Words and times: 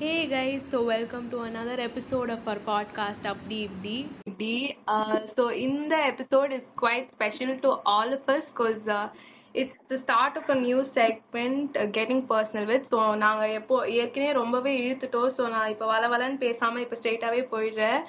Hey 0.00 0.26
guys, 0.26 0.64
so 0.64 0.84
welcome 0.84 1.30
to 1.30 1.40
another 1.40 1.76
episode 1.80 2.30
of 2.30 2.46
our 2.46 2.60
podcast 2.62 3.22
Apdi 3.24 3.58
Ibdi. 3.68 3.96
D. 4.38 4.76
Uh, 4.86 5.20
so 5.34 5.48
in 5.50 5.88
the 5.88 6.00
episode 6.02 6.52
is 6.52 6.62
quite 6.76 7.10
special 7.14 7.56
to 7.58 7.70
all 7.86 8.12
of 8.12 8.28
us 8.28 8.42
because 8.50 8.86
uh, 8.88 9.08
it's 9.54 9.76
the 9.88 10.00
start 10.04 10.36
of 10.36 10.44
a 10.48 10.54
new 10.56 10.84
segment 10.94 11.76
uh, 11.76 11.86
getting 11.90 12.20
personal 12.26 12.66
with 12.66 12.84
so 12.92 13.00
நாங்கள் 13.24 13.54
எப்போ 13.60 13.76
ஏற்கனவே 14.00 14.32
ரொம்பவே 14.40 14.72
இழுத்துட்டோம் 14.82 15.30
so 15.38 15.46
நான் 15.54 15.70
இப்போ 15.74 15.86
வள 15.92 16.02
வளன்னு 16.14 16.42
பேசாமல் 16.44 16.84
இப்போ 16.86 16.98
ஸ்ட்ரெயிட்டாகவே 17.00 17.44
போயிடுறேன் 17.54 18.00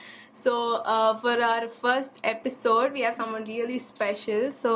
so 0.45 0.55
for 1.21 1.43
our 1.51 1.63
first 1.79 2.17
episode 2.33 2.91
we 2.97 3.03
have 3.07 3.17
someone 3.23 3.45
really 3.53 3.79
special 3.93 4.43
so 4.65 4.73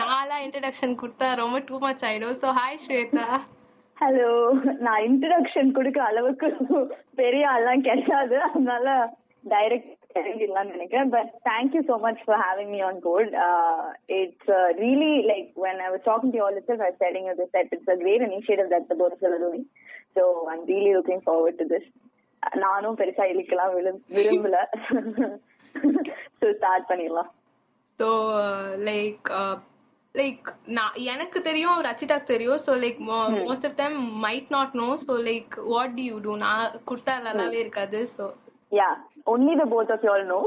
நான்லாம் 0.00 0.44
இன்ட்ரடக்ஷன் 0.46 1.00
கொடுத்தா 1.02 1.26
ரொம்ப 1.42 1.56
டூ 1.68 1.78
மச் 1.86 2.04
ஆயிடும் 2.10 2.38
ஸோ 2.44 2.50
ஹாய் 2.60 2.80
ஸ்வேதா 2.86 3.26
ஹலோ 4.01 4.27
நான் 4.79 5.01
இன்ட்ரடக்ஷன் 5.01 5.71
கொடுக்க 5.71 6.03
அளவுக்கு 6.03 6.47
பெரிய 7.15 7.49
ஆள்லாம் 7.49 7.85
கிடையாது. 7.87 8.35
அதனால 8.41 9.15
டைரக்ட் 9.49 9.95
இறங்கிடலாம்னு 10.19 10.75
நினைக்கிறேன். 10.75 11.09
But 11.09 11.31
thank you 11.49 11.81
so 11.89 11.95
much 11.99 12.21
for 12.25 12.41
having 12.45 12.71
me 12.75 12.79
on 12.79 12.99
board 12.99 13.33
it's 14.19 14.51
really 14.83 15.11
like 15.31 15.49
when 15.65 15.81
I 15.85 15.89
was 15.93 16.05
talking 16.09 16.33
to 16.35 16.41
all 16.45 16.59
it's 16.61 16.85
I 16.89 16.91
setting 17.03 17.27
you 17.29 17.35
this 17.41 17.57
it's 17.75 17.91
a 17.95 17.95
great 17.95 18.25
initiative 18.29 18.69
that 18.75 18.87
the 18.91 18.97
board 19.01 19.25
doing 19.45 19.67
so 20.17 20.23
I'm 20.53 20.65
really 20.65 20.93
looking 20.97 21.23
forward 21.27 21.59
to 21.63 21.67
this 21.75 21.89
நானும் 22.57 22.97
பெருசா 22.97 23.25
இழுக்கலாம் 23.33 23.73
விரும்பல. 24.17 24.57
So 26.39 26.53
start 26.53 26.87
பண்ணிடலாம். 26.89 27.29
So 27.99 28.07
like 28.89 29.27
uh, 29.29 29.39
uh, 29.39 29.55
like 30.14 30.48
நான் 30.76 30.96
எனக்கு 31.12 31.38
தெரியும் 31.48 31.78
ரச்சிதாக்கு 31.86 32.32
தெரியும் 32.32 32.60
so 32.66 32.72
like 32.84 32.98
most 33.48 33.66
of 33.68 33.78
time 33.82 33.96
might 34.24 34.50
not 34.56 34.74
know 34.82 34.88
so 35.06 35.14
like 35.30 35.54
what 35.72 35.94
do 35.98 36.02
you 36.10 36.18
do 36.26 36.34
நான் 36.46 36.74
கொடுத்தா 36.90 37.16
நல்லாவே 37.28 37.60
இருக்காது 37.66 38.00
so 38.16 38.26
Yeah, 38.72 38.94
only 39.32 39.54
the 39.58 39.66
both 39.72 39.90
of 39.94 40.00
y'all 40.06 40.24
know. 40.30 40.40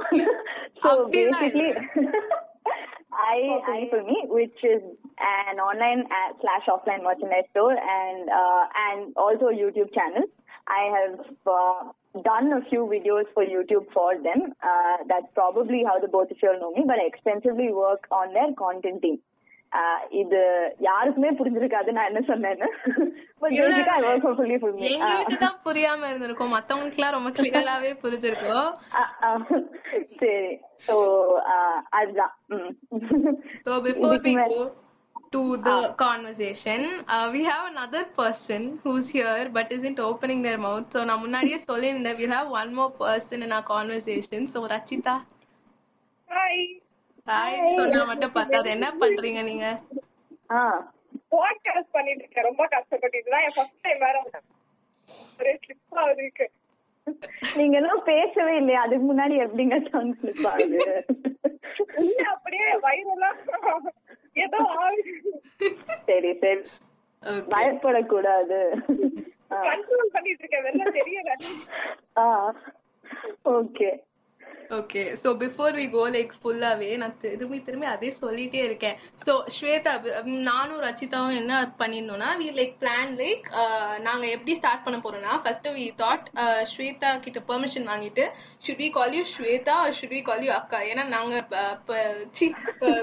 so 0.81 0.89
அப்படிலாம் 1.01 1.43
basically, 1.43 1.69
I 3.33 3.37
I 3.75 3.87
for 3.91 4.01
me, 4.03 4.17
which 4.37 4.63
is 4.63 4.81
an 5.49 5.59
online 5.67 6.01
uh, 6.17 6.29
slash 6.41 6.65
offline 6.73 7.03
merchandise 7.03 7.47
store 7.51 7.75
and 7.99 8.19
uh, 8.39 8.63
and 8.85 8.99
also 9.25 9.45
a 9.53 9.55
YouTube 9.61 9.93
channel. 9.93 10.25
I 10.79 10.83
have 10.97 11.19
uh, 11.47 11.79
done 12.23 12.51
a 12.51 12.61
few 12.69 12.81
videos 12.95 13.27
for 13.35 13.45
YouTube 13.55 13.87
for 13.93 14.09
them. 14.27 14.41
Uh, 14.71 14.97
that's 15.11 15.29
probably 15.33 15.81
how 15.89 15.97
the 15.99 16.11
both 16.17 16.31
of 16.31 16.43
you 16.43 16.49
all 16.51 16.59
know 16.59 16.73
me, 16.77 16.83
but 16.91 16.99
I 16.99 17.07
extensively 17.13 17.71
work 17.71 18.03
on 18.11 18.33
their 18.33 18.51
content 18.65 19.01
team. 19.01 19.17
Uh, 19.72 20.12
இது 20.12 20.74
யாருக்குமே 20.78 21.30
புரிஞ்சிருக்காது 21.30 21.92
நான் 21.92 22.14
என்ன 22.14 22.20
சொன்னேன்னு. 22.26 22.66
But 23.38 23.52
புரியாம 25.64 26.06
இருந்திருக்கும். 26.06 26.54
மத்தவங்களுக்குலாம் 26.54 27.10
ரொம்ப 27.10 27.30
கிளியராவே 27.30 27.98
புரிஞ்சிருக்கும் 28.02 28.74
சரி. 30.18 30.58
சோ 30.86 31.28
அதுதான். 31.90 32.36
ஸோ 33.64 33.68
பிஃபோர் 33.68 33.86
இதுக்கு 33.86 34.28
வி 34.28 34.32
மேல- 34.32 34.46
கோ 34.46 34.72
to 35.30 35.38
the 35.64 35.94
conversation 35.94 36.80
uh, 37.06 37.28
we 37.30 37.40
have 37.42 37.64
another 37.74 38.02
person 38.18 38.80
who's 38.84 39.06
here 39.12 39.50
but 39.54 39.70
isn't 39.70 40.00
opening 40.00 40.42
their 40.42 40.58
mouth. 40.58 40.84
So 40.90 41.04
நான் 41.04 41.18
முன்னாடியே 41.18 41.54
சொல்லியிருந்தேன். 41.54 42.16
We 42.16 42.26
have 42.26 42.48
one 42.48 42.78
more 42.78 42.90
person 43.00 43.42
in 43.42 43.52
our 43.52 43.64
conversation. 43.68 44.50
So 44.52 44.66
Rachitha. 44.66 45.16
Hi 46.28 46.81
hi 47.26 47.58
சொன்னா 47.76 48.04
மட்டும் 48.04 48.32
பத்தாது 48.32 48.68
என்ன 48.70 48.86
பண்றீங்க 49.00 49.42
நீங்க? 49.42 49.66
ஆ 50.50 50.60
பாட்காஸ்ட் 51.32 51.92
பண்ணிட்டு 51.92 52.22
இருக்கேன் 52.22 52.44
ரொம்ப 52.44 52.64
கஷ்டப்பட்டு 52.66 53.22
தான் 53.26 53.44
என் 53.44 53.54
ஃபர்ஸ்ட் 53.54 53.82
டைம் 53.82 53.98
வேற. 53.98 54.16
ஒரே 55.38 55.52
ஸ்லிப் 55.62 55.98
ஆகுது 55.98 56.22
இருக்கு. 56.22 56.46
நீங்க 57.56 57.76
இன்னும் 57.78 58.02
பேசவே 58.04 58.54
இல்லையா. 58.56 58.80
அதுக்கு 58.82 59.06
முன்னாடி 59.06 59.36
எப்படிங்க 59.44 59.78
டங் 59.88 60.12
ஸ்லிப் 60.20 60.46
ஆகுது 60.46 60.80
அப்படியே 62.32 62.68
வயிறெல்லாம் 62.82 63.38
ஏதோ 64.36 64.58
ஆகுது 64.78 65.14
சரி 66.06 66.32
சரி. 66.38 66.62
Okay. 67.22 67.42
பயப்படக்கூடாது. 67.50 68.56
கண்ட்ரோல் 69.66 70.12
பண்ணிட்டு 70.12 70.42
இருக்கேன் 70.42 70.64
வெளில 70.64 70.84
தெரியல. 70.96 71.32
ஆ. 72.18 72.24
Okay 73.52 73.88
okay 74.72 75.02
so 75.22 75.28
before 75.40 75.72
we 75.78 75.84
go 75.90 76.02
like 76.12 76.30
ஃபுல்லாவே 76.38 76.90
நான் 76.96 77.16
திரும்பி 77.22 77.58
திரும்பி 77.66 77.86
அதே 77.88 78.10
சொல்லிட்டே 78.20 78.60
இருக்கேன். 78.64 78.96
ஸோ 79.26 79.32
ஸ்வேதா 79.56 79.92
நானும் 80.48 80.80
ரச்சிதாவும் 80.84 81.38
என்ன 81.40 81.52
பண்ணிருந்தோம்னா 81.80 82.30
வி 82.40 82.48
லைக் 82.58 82.72
பிளான் 82.80 83.12
லைக் 83.20 83.44
நாங்க 84.06 84.24
எப்படி 84.36 84.54
ஸ்டார்ட் 84.58 84.84
பண்ண 84.86 84.98
போறோம்னா 85.00 85.34
ஃபர்ஸ்ட் 85.42 85.68
வி 85.76 85.86
தாட் 86.00 86.26
ஸ்வேதா 86.72 87.10
கிட்ட 87.26 87.42
பெர்மிஷன் 87.50 87.90
வாங்கிட்டு 87.92 88.26
should 88.64 88.82
we 88.82 88.88
call 88.90 89.14
you 89.18 89.24
Shweta 89.32 89.76
should 89.98 90.14
we 90.14 90.22
call 90.22 90.44
you 90.46 90.52
அக்கா? 90.58 90.80
ஏன்னா 90.90 91.04
நாங்க 91.08 91.34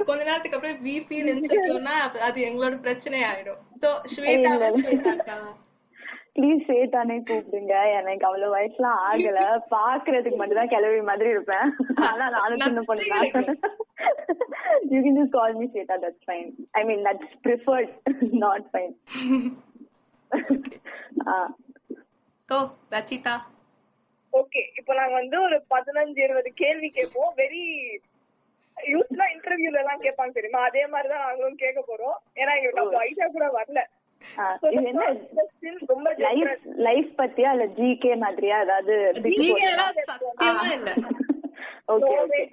கொஞ்ச 0.07 0.21
நேரத்துக்கு 0.23 0.57
அப்புறம் 0.57 0.83
வி 0.85 0.97
ஃபீல் 1.07 1.31
அது 2.29 2.39
எங்களோட 2.49 2.75
பிரச்சனை 2.85 3.19
ஆயிடும் 3.31 3.61
ஸோ 3.83 3.91
ஸ்வேதா 4.15 4.53
ஸ்வேதா 4.79 5.11
அக்கா? 5.15 5.37
ப்ளீஸ் 6.39 6.61
சேட்டானே 6.67 7.15
கூப்பிடுங்க. 7.29 7.75
எனக்கு 7.99 8.25
அவ்வளவு 8.27 8.53
வயசுலாம் 8.55 8.99
ஆகல. 9.09 9.39
பாக்குறதுக்கு 9.75 10.37
மட்டும் 10.41 10.59
தான் 10.59 10.73
கிளவி 10.73 11.01
மாதிரி 11.09 11.29
இருப்பேன். 11.35 11.67
ஆனா 12.09 12.25
நானும் 12.37 12.65
சின்ன 12.65 12.83
பொண்ணு 12.89 13.05
தான். 13.13 13.27
You 14.91 14.99
can 15.05 15.17
just 15.19 15.35
call 15.37 15.57
me 15.61 15.65
சேட்டா 15.75 15.95
that's 16.03 16.25
fine 16.27 16.49
I 16.79 16.83
mean 16.89 17.03
that's 17.07 17.33
preferred 17.45 17.93
not 18.45 18.67
fine 18.73 18.93
so 22.49 22.57
Rachitha 22.93 23.35
okay 24.33 24.61
இப்போ 24.79 24.93
நாங்க 24.99 25.13
வந்து 25.21 25.37
ஒரு 25.47 25.57
பதினஞ்சு 25.73 26.19
இருபது 26.25 26.49
கேள்வி 26.61 26.89
கேட்போம். 26.97 27.31
வெரி 27.41 27.63
யூஸ்வலா 28.77 29.27
இன்டர்வியூல 29.35 29.79
எல்லாம் 29.81 30.03
கேட்பாங்க 30.03 30.33
தெரியுமா? 30.35 30.59
அதே 30.69 30.83
மாதிரி 30.93 31.07
தான் 31.13 31.25
நாங்களும் 31.27 31.61
கேட்க 31.63 31.79
போறோம். 31.87 32.17
ஏன்னா 32.41 32.51
எங்களுக்கு 32.57 32.83
அவ்வளவு 32.83 33.05
ஐடியா 33.07 33.27
கூட 33.35 33.47
வரல. 33.57 33.81
இது 34.69 34.83
என்ன? 34.83 35.15
ரொம்ப 35.87 36.13
லைஃப். 36.17 36.59
லைஃப் 36.87 37.11
பத்தியா? 37.17 37.51
இல்ல 37.51 37.67
ஜிகே 37.77 38.17
மாதிரியா? 38.17 38.59
அதாவது 38.59 39.13
ஓகே 41.87 42.49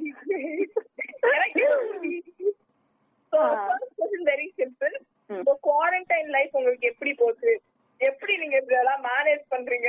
quarantine 5.67 6.29
life 6.29 6.51
உங்களுக்கு 6.53 6.89
எப்படி 6.89 7.15
போச்சு? 7.15 7.63
எப்படி 8.01 8.37
நீங்க 8.37 8.61
இதெல்லாம் 8.63 9.03
மேனேஜ் 9.03 9.41
பண்றீங்க? 9.51 9.89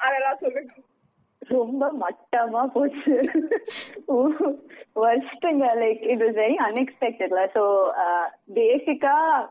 அதெல்லாம் 0.00 0.36
சொல்லுங்க. 0.40 0.72
ரொம்ப 1.42 1.92
மட்டமா 2.00 2.66
போச்சு. 2.66 3.30
வருஷத்துங்க 5.00 5.74
லைக் 5.74 6.12
இட் 6.12 6.22
வாஸ் 6.22 6.36
வெரி 6.36 6.56
அன்எக்ஸ்பெக்டட்ல 6.66 7.48
ஸோ 7.54 7.90
பேசிக்கா 8.54 9.48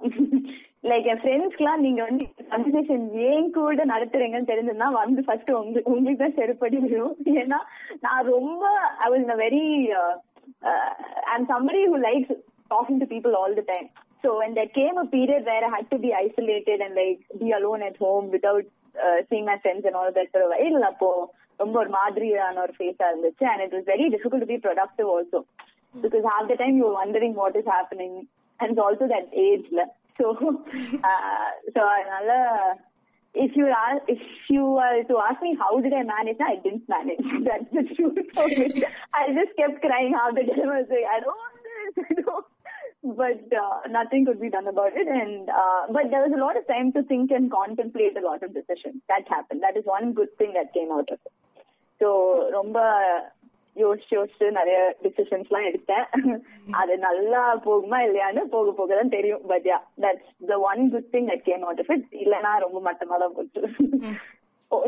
லைக் 0.85 1.07
என் 1.12 1.22
ஃப்ரெண்ட்ஸ்க்குலாம் 1.22 1.84
நீங்க 1.85 2.01
வந்து 2.07 2.25
கன்வர்சேஷன் 2.51 3.06
ஏன் 3.28 3.47
கூட 3.56 3.84
நடத்துறீங்கன்னு 3.91 4.50
தெரிஞ்சதுன்னா 4.51 4.90
வந்து 4.96 5.22
ஃபர்ஸ்ட் 5.28 5.51
உங்களுக்கு 5.57 5.91
உங்களுக்கு 5.91 6.22
தான் 6.22 6.38
செருப்படி 6.40 6.79
விடும் 6.84 7.16
ஏன்னா 7.35 7.59
நான் 8.06 8.29
ரொம்ப 8.29 8.63
I 9.03 9.09
was 9.13 9.25
very 9.44 9.63
I'm 11.34 11.47
somebody 11.53 11.81
who 11.85 12.00
likes 12.06 12.35
talking 12.72 13.01
to 13.03 13.07
people 13.13 13.35
all 13.41 13.57
the 13.59 13.66
time 13.72 13.88
so 14.23 14.31
and 14.46 14.59
came 14.78 15.00
period 15.16 15.47
வேற 15.51 15.63
I 15.68 15.73
had 15.75 15.91
to 15.94 16.00
be 16.06 16.12
isolated 16.22 16.84
and 16.85 16.97
like 17.02 17.19
be 17.41 17.50
alone 17.57 17.84
at 17.90 18.00
home 18.06 18.28
without 18.35 18.69
seeing 19.29 19.47
my 19.50 19.57
friends 19.59 19.88
and 19.88 20.00
all 20.02 20.16
that 20.19 20.38
வயல் 20.53 20.88
அப்போ 20.91 21.09
ரொம்ப 21.59 21.75
ஒரு 21.81 21.91
மாதிரியான 21.97 22.62
ஒரு 22.63 22.73
ஃபேஸா 22.78 23.06
இருந்துச்சு 23.12 23.46
and 23.52 23.63
it 23.66 23.75
was 23.75 23.90
very 23.91 24.07
difficult 24.16 24.44
to 24.46 24.52
be 24.53 24.59
productive 24.66 25.09
also 25.16 25.41
because 26.06 26.25
all 26.31 26.50
the 26.53 26.57
time 26.63 26.78
you 26.81 26.88
wondering 26.97 27.38
what 27.41 27.59
is 27.62 27.69
happening 27.75 28.17
and 28.59 28.79
also 28.85 29.07
that 29.13 29.31
ஏஜ்ல 29.46 29.81
so 30.19 30.25
uh, 31.11 31.49
so 31.75 31.81
அதனால 31.97 32.31
if 33.34 33.53
you 33.56 33.67
are 33.67 33.97
if 34.09 34.23
you 34.49 34.65
are 34.77 35.03
to 35.05 35.17
ask 35.19 35.41
me 35.43 35.56
how 35.59 35.81
did 35.81 35.92
I 35.92 36.03
manage, 36.03 36.41
I 36.41 36.57
didn't 36.57 36.89
manage. 36.89 37.22
That's 37.48 37.71
the 37.72 37.84
truth 37.95 38.19
of 38.37 38.51
it. 38.51 38.72
I 39.15 39.28
just 39.39 39.57
kept 39.57 39.81
crying 39.81 40.15
half 40.15 40.34
the 40.34 40.42
time. 40.42 40.69
I 40.69 40.81
was 40.83 40.91
like, 40.91 41.07
I 41.07 41.21
don't 41.21 41.41
want 41.45 41.59
this. 41.69 42.04
I 42.10 42.15
don't. 42.22 42.47
But 43.03 43.45
uh, 43.57 43.89
nothing 43.89 44.27
could 44.27 44.41
be 44.41 44.51
done 44.51 44.66
about 44.66 44.92
it. 44.95 45.09
And 45.09 45.48
uh, 45.48 45.83
but 45.91 46.10
there 46.10 46.21
was 46.21 46.33
a 46.37 46.42
lot 46.45 46.57
of 46.57 46.66
time 46.66 46.92
to 46.92 47.03
think 47.04 47.31
and 47.31 47.51
contemplate 47.51 48.16
a 48.16 48.27
lot 48.27 48.42
of 48.42 48.53
decisions. 48.53 49.01
That 49.09 49.25
happened. 49.28 49.63
That 49.63 49.77
is 49.77 49.84
one 49.87 50.13
good 50.13 50.37
thing 50.37 50.53
that 50.54 50.75
came 50.75 50.91
out 50.92 51.09
of 51.10 51.19
it. 51.25 51.33
So 52.01 52.51
ரொம்ப 52.59 52.78
யோசிச்சு 53.76 54.14
யோசிச்சு 54.18 54.52
நிறைய 54.52 54.78
decisions 55.04 55.50
எல்லாம் 55.50 55.68
எடுத்தேன். 55.70 56.06
அது 56.74 56.94
நல்லா 57.00 57.42
போகுமா 57.66 57.98
இல்லையான்னு 58.02 58.44
போக 58.48 58.72
போக 58.72 58.96
தான் 58.96 59.10
தெரியும் 59.10 59.46
but 59.48 59.64
ya 59.64 59.78
that's 60.02 60.32
the 60.48 60.60
one 60.62 60.90
good 60.90 61.10
thing 61.12 61.30
that 61.30 61.44
came 61.44 61.62
out 61.62 61.80
of 61.80 61.90
it 61.90 62.08
இல்லைன்னா 62.22 62.52
ரொம்ப 62.60 62.82
மட்டமா 62.88 63.18
தான் 63.18 63.36
போச்சு. 63.36 63.62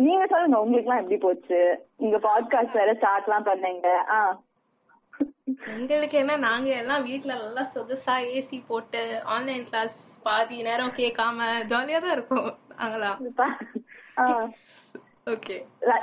நீங்க 0.01 0.25
சொல்லுங்க 0.27 0.59
உங்களுக்கு 0.59 0.89
எல்லாம் 0.89 1.01
எப்படி 1.01 1.17
போச்சு? 1.17 1.59
உங்க 1.97 2.17
பாட்காஸ்ட் 2.19 2.73
வேற 2.73 2.93
ஸ்டார்ட் 2.93 3.27
எல்லாம் 3.27 3.45
பண்ணீங்க. 3.45 3.87
ஆ. 4.09 4.19
எங்களுக்கு 5.75 6.17
என்ன 6.17 6.37
நாங்க 6.39 6.69
எல்லாம் 6.75 7.03
வீட்ல 7.03 7.33
நல்லா 7.35 7.63
சொகுசா 7.75 8.15
ஏசி 8.33 8.57
போட்டு 8.67 9.01
ஆன்லைன் 9.25 9.65
கிளாஸ் 9.69 9.95
பாதி 10.23 10.61
நேரம் 10.61 10.97
கேட்காம 10.97 11.37
ஜாலியா 11.69 11.99
தான் 11.99 12.11
இருக்கும் 12.11 12.47
நாங்களாம். 12.77 13.19
ஓகே 15.27 15.55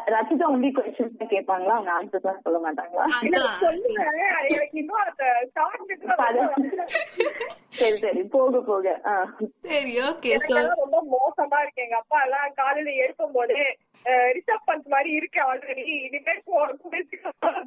ரச்சிதா 0.07 0.47
தான் 0.49 1.29
கேட்பாங்களா? 1.29 1.75
அவங்க 1.75 1.93
எல்லாம் 2.19 2.43
சொல்ல 2.43 2.59
மாட்டாங்களா? 2.59 3.05
எனக்கு 4.49 4.79
இன்னும் 4.79 5.01
சரி 7.79 7.97
சரி. 7.99 8.21
போக 8.27 8.61
போக. 8.61 9.01
ஆ. 9.07 9.13
சரி 9.63 9.93
ஓகே 10.03 10.35
ரொம்ப 10.75 10.99
மோசமா 11.15 11.59
இருக்கு. 11.61 11.83
எங்க 11.83 11.97
அப்பா 11.97 12.23
எல்லாம் 12.23 12.53
காலையில 12.55 12.93
எழுப்பும் 13.03 13.33
போது 13.33 13.57
ரிசர்வ் 14.33 14.67
பண்ற 14.67 14.87
மாதிரி 14.89 15.11
இருக்கு 15.11 15.41
ஆல்ரெடி 15.43 15.85
இனிமேல் 15.99 16.43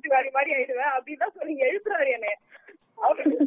வர 0.09 0.30
மாதிரி 0.33 0.54
ஆயிடுவேன். 0.54 0.94
அப்படின்னு 0.95 1.18
தான் 1.18 1.38
சொல்லி 1.38 1.56
எழுப்புறாரு 1.62 2.12
என்ன. 2.12 2.30
அவருக்கு 2.98 3.45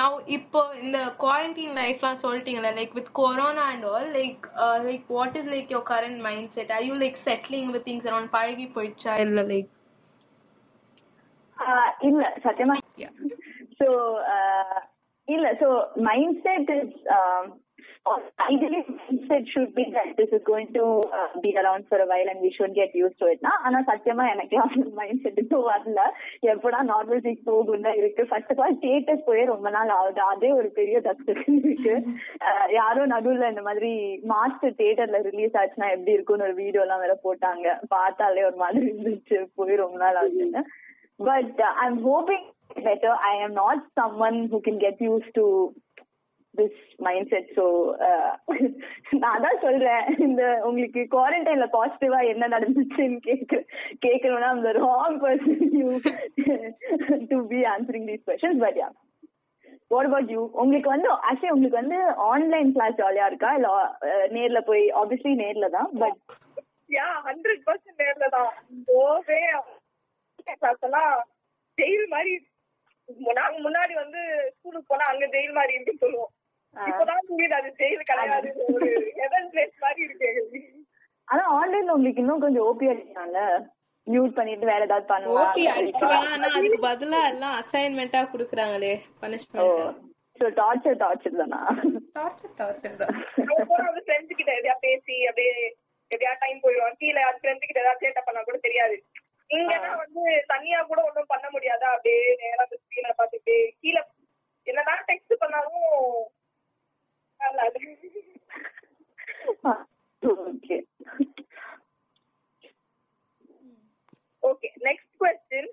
நவ் 0.00 0.14
இப்போ 0.36 0.60
இந்த 0.80 0.98
குவாரண்டைன் 1.20 1.74
லைஃப்லாம் 1.78 2.22
சொல்லிட்டீங்களா 2.22 2.70
like 2.76 2.94
with 2.94 3.10
corona 3.18 3.64
and 3.72 3.86
all 3.90 4.08
like 4.14 4.44
like 4.86 5.06
what 5.12 5.36
is 5.40 5.50
like 5.52 5.72
your 5.74 5.88
current 5.90 6.20
mindset 6.56 6.72
I 6.72 6.82
you 6.86 6.94
like 7.02 7.18
settling 7.26 7.70
with 7.74 7.86
things 7.88 8.08
around 8.10 8.32
பழகி 8.36 8.66
போயிடுச்சா 8.76 9.14
இல்லை 9.26 9.44
லைக் 9.52 9.70
ஆ, 11.58 11.68
இல்ல 12.08 12.22
சத்தியமா 12.44 12.74
Yeah. 12.98 13.12
சோ 13.78 13.86
இல்ல 15.28 15.46
so 15.60 15.68
mind 16.06 16.36
set 16.44 16.70
is 16.74 16.94
Oh, 18.03 18.19
ideally 18.49 18.79
mindset 18.89 19.43
should 19.53 19.75
be 19.75 19.83
that 19.95 20.17
this 20.17 20.31
is 20.35 20.41
going 20.43 20.69
to 20.73 20.85
uh, 21.17 21.27
be 21.43 21.55
around 21.61 21.83
for 21.89 21.99
a 21.99 22.07
while 22.11 22.29
and 22.31 22.41
we 22.41 22.51
should 22.55 22.73
get 22.73 22.95
used 23.01 23.17
to 23.19 23.27
it 23.33 23.43
ஆனா 23.65 23.79
சத்தியமா 23.89 24.23
எனக்கு 24.33 24.57
எனக்குலாம் 24.59 24.95
மைண்ட் 24.99 25.21
செட் 25.23 25.37
இப்போ 25.41 25.57
வரல. 25.67 26.01
எப்படா 26.53 26.79
normal 26.91 27.21
seek 27.25 27.43
போகும் 27.49 27.85
இருக்கு. 27.99 28.23
First 28.31 28.51
of 28.53 28.61
all 28.65 28.79
theatres 28.85 29.27
போய் 29.27 29.43
ரொம்ப 29.51 29.69
நாள் 29.75 29.91
ஆகுது. 29.97 30.21
அதே 30.21 30.51
ஒரு 30.59 30.69
பெரிய 30.79 31.01
தப்பு 31.01 31.35
இருக்கு. 31.57 31.95
யாரும் 32.79 33.13
நடுவுல 33.13 33.51
இந்த 33.53 33.65
மாதிரி 33.69 33.91
மாஸ்டர் 34.33 34.77
தியேட்டர்ல 34.81 35.21
ரிலீஸ் 35.29 35.59
ஆச்சுன்னா 35.63 35.89
எப்படி 35.95 36.17
இருக்கும்னு 36.17 36.47
ஒரு 36.49 36.57
வீடியோ 36.63 36.85
எல்லாம் 36.87 37.03
வேற 37.05 37.15
போட்டாங்க. 37.27 37.75
பார்த்தாலே 37.95 38.47
ஒரு 38.49 38.59
மாதிரி 38.63 38.89
இருந்துச்சு. 38.93 39.39
போய் 39.55 39.81
ரொம்ப 39.83 39.99
நாள் 40.05 40.19
ஆகுதுன்னு. 40.23 40.63
But 41.29 41.61
I 41.67 41.69
uh, 41.69 41.75
I'm 41.85 41.97
hoping 42.09 42.47
better. 42.83 43.13
I 43.29 43.45
am 43.45 43.53
not 43.53 43.79
someone 43.99 44.37
who 44.51 44.59
can 44.65 44.77
get 44.83 44.97
used 45.07 45.31
to 45.37 45.45
this 46.55 46.79
mindset 47.31 47.51
so 47.57 47.65
நான் 49.21 49.43
தான் 49.45 49.61
சொல்றேன். 49.63 50.05
இந்த 50.25 50.41
உங்களுக்கு 50.67 51.01
குவாரண்டைன்ல 51.13 51.67
பாசிட்டிவா 51.75 52.19
என்ன 52.31 52.49
நடந்துச்சுன்னு 52.55 53.19
கேட்க 53.27 53.53
கேட்கணும்னா 54.05 54.49
அந்த 54.55 54.71
wrong 54.79 55.17
person 55.23 55.63
you 55.79 55.87
to 57.31 57.39
be 57.53 57.61
answering 57.73 58.09
these 58.09 58.25
questions 58.29 58.63
but 58.65 58.79
ya 58.81 58.89
what 59.91 60.09
about 60.09 60.31
you 60.35 60.41
உங்களுக்கு 60.61 60.89
வந்து 60.95 61.09
ஆக்சுவலி 61.21 61.53
உங்களுக்கு 61.55 61.81
வந்து 61.81 61.99
ஆன்லைன் 62.29 62.69
கிளாஸ் 62.75 62.99
ஜாலியா 63.01 63.25
இருக்கா? 63.31 63.51
இல்ல 63.57 63.69
uh, 64.09 64.23
நேர்ல 64.35 64.61
போய் 64.69 64.85
ஆப்வியஸ்லி 65.01 65.33
நேர்ல 65.43 65.69
தான் 65.77 65.89
பட் 66.03 66.19
யா 66.89 67.07
ஹண்ட்ரட் 67.27 67.63
பர்சன்ட் 67.67 68.01
நேர்ல 68.03 68.27
தான். 68.37 68.51
போவே 68.89 69.41
கிளாஸ் 70.57 70.85
எல்லாம் 70.87 71.11
ஜெயில் 71.77 72.07
மாதிரி 72.13 72.33
நாங்க 73.37 73.57
முன்னாடி 73.65 73.93
வந்து 73.99 74.21
ஸ்கூலுக்கு 74.53 74.89
போனா 74.89 75.05
அங்க 75.11 75.25
ஜெயில் 75.33 75.57
மாதிரி 75.57 75.75
இருக்குன்னு 75.75 76.03
சொல்லுவோம் 76.03 76.31
இப்பதான் 76.75 77.25
புரியுது 77.29 77.55
அது 77.57 77.69
ஜெயில் 77.79 78.09
கிடையாது. 78.09 78.49
ஒரு 78.73 78.89
எதன் 79.25 79.49
பிளேஸ் 79.51 79.75
மாதிரி 79.83 80.01
இருக்கு 80.05 80.27
எங்களுக்கு. 80.31 80.61
ஆனா 81.27 81.43
ஆன்லைன்ல 81.57 81.95
உங்களுக்கு 81.95 82.23
இன்னும் 82.23 82.43
கொஞ்சம் 82.45 82.67
ஓபி 82.69 82.85
அடிக்கலாம்ல 82.91 83.41
மியூட் 84.07 84.37
பண்ணிட்டு 84.37 84.69
வேற 84.69 84.85
ஏதாவது 84.87 85.33
ஓகே 85.41 85.63
அடிக்கலாம் 85.73 86.13
ஆனா 86.13 86.29
பண்ணலாம் 86.29 86.55
அதுக்கு 86.59 86.79
பதிலா 86.87 87.19
எல்லாம் 87.31 87.57
அசைன்மெண்டா 87.59 88.21
குடுக்குறாங்களே 88.31 88.93
ஓ 88.95 89.19
பனிஷ்மெண்ட் 89.21 89.99
சோ 90.39 90.47
டார்ச்சர் 90.59 90.99
டார்ச்சர் 91.01 91.39
தானா? 91.39 91.59
டார்ச்சர் 92.15 92.53
டார்ச்சர் 92.59 92.95
தான். 93.01 93.11
வந்து 93.87 94.03
ஃப்ரெண்ட்ஸ் 94.05 94.37
கிட்ட 94.39 94.51
எதையா 94.59 94.75
பேசி 94.85 95.15
அப்படியே 95.29 95.51
எதையா 96.11 96.31
டைம் 96.43 96.61
போயிடும். 96.63 96.95
கீழே 97.01 97.21
அது 97.27 97.41
ஃப்ரெண்ட்ஸ் 97.41 97.67
கிட்ட 97.67 97.83
ஏதாவது 97.83 98.03
சேட்டை 98.03 98.23
பண்ணா 98.27 98.41
கூட 98.43 98.57
தெரியாது. 98.65 98.95
இங்கன்னா 99.49 99.91
வந்து 100.01 100.23
தனியா 100.51 100.79
கூட 100.89 100.99
ஒண்ணும் 101.07 101.31
பண்ண 101.33 101.47
முடியாதா? 101.55 101.87
அப்படியே 101.95 102.21
நேரா 102.41 102.63
அந்த 102.65 102.77
ஸ்கிரீனை 102.81 103.13
பார்த்துட்டு 103.19 103.55
கீழே 103.81 104.01
என்னதான் 104.67 105.05
டெக்ஸ்ட் 105.09 105.41
பண்ணாலும் 105.43 105.85
okay 110.23 110.77
okay 114.43 114.69
next 114.87 115.13
question 115.21 115.69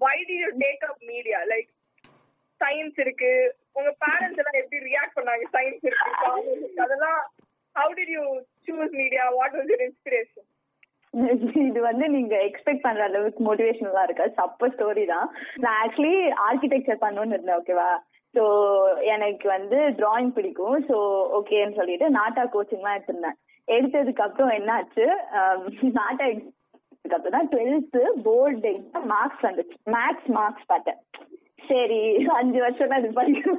why 0.00 0.16
did 0.28 0.36
you 0.42 0.48
take 0.62 0.84
up 0.88 1.02
media 1.12 1.38
like 1.52 1.70
science 2.60 2.98
இருக்கு. 3.04 3.30
உங்க 3.78 3.90
பேரண்ட்ஸ் 4.02 4.38
எல்லாம் 4.42 4.58
எப்படி 4.60 4.78
ரியாக்ட் 4.86 5.16
பண்ணாங்க? 5.16 5.46
சயின்ஸ் 5.56 5.86
இருக்கு 5.88 6.10
அதெல்லாம் 6.84 7.18
how 7.76 7.94
did 7.98 8.12
you 8.14 8.22
choose 8.68 8.94
media 9.00 9.24
what 9.38 9.56
was 9.56 9.70
your 9.72 9.86
inspiration 9.88 10.46
இது 11.66 11.80
வந்து 11.82 12.06
நீங்க 12.14 12.34
எக்ஸ்பெக்ட் 12.48 12.84
பண்ற 12.86 13.02
அளவுக்கு 13.04 13.40
மோட்டிவேஷனலா 13.46 14.02
இருக்கா 14.06 14.24
சப்ப 14.38 14.68
ஸ்டோரி 14.72 15.04
தான். 15.12 15.28
நான் 15.64 15.78
ஆக்சுவலி 15.82 16.16
ஆர்கிடெக்சர் 16.46 17.02
பண்ணணும்னு 17.04 17.36
இருந்தேன் 17.36 17.60
ஓகேவா 17.60 17.88
சோ 18.36 18.44
எனக்கு 19.14 19.46
வந்து 19.56 19.78
டிராயிங் 20.00 20.32
பிடிக்கும். 20.36 20.76
சோ 20.90 20.96
ஓகேன்னு 21.38 21.78
சொல்லிட்டு 21.80 22.08
நாட்டா 22.18 22.44
கோச்சிங்லாம் 22.54 22.96
எடுத்திருந்தேன். 22.98 23.38
எடுத்ததுக்கு 23.68 24.24
அப்புறம் 24.26 24.54
என்னாச்சு? 24.58 25.06
நாட்டா 26.00 26.24
எடுத்ததுக்கு 26.32 27.16
அப்புறம் 27.16 27.36
தான் 27.38 27.50
டுவெல்த் 27.54 27.98
போர்டு 28.26 28.68
எக்ஸாம் 28.74 29.08
மார்க்ஸ் 29.14 29.44
வந்துச்சு. 29.48 29.76
மேக்ஸ் 29.96 30.30
மார்க்ஸ் 30.38 30.70
பார்த்தேன். 30.72 31.00
சரி 31.68 32.00
அஞ்சு 32.38 32.58
வருஷம் 32.64 32.90
தான் 32.92 33.02
இது 33.02 33.18
படிக்க 33.20 33.50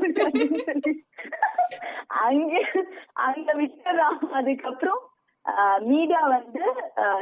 அங்க 2.26 2.26
அங்கே 2.26 2.62
அங்க 3.28 3.50
விட்டுறான். 3.62 4.20
அதுக்கப்புறம் 4.40 5.02
மீடியா 5.92 6.22
வந்து 6.36 6.64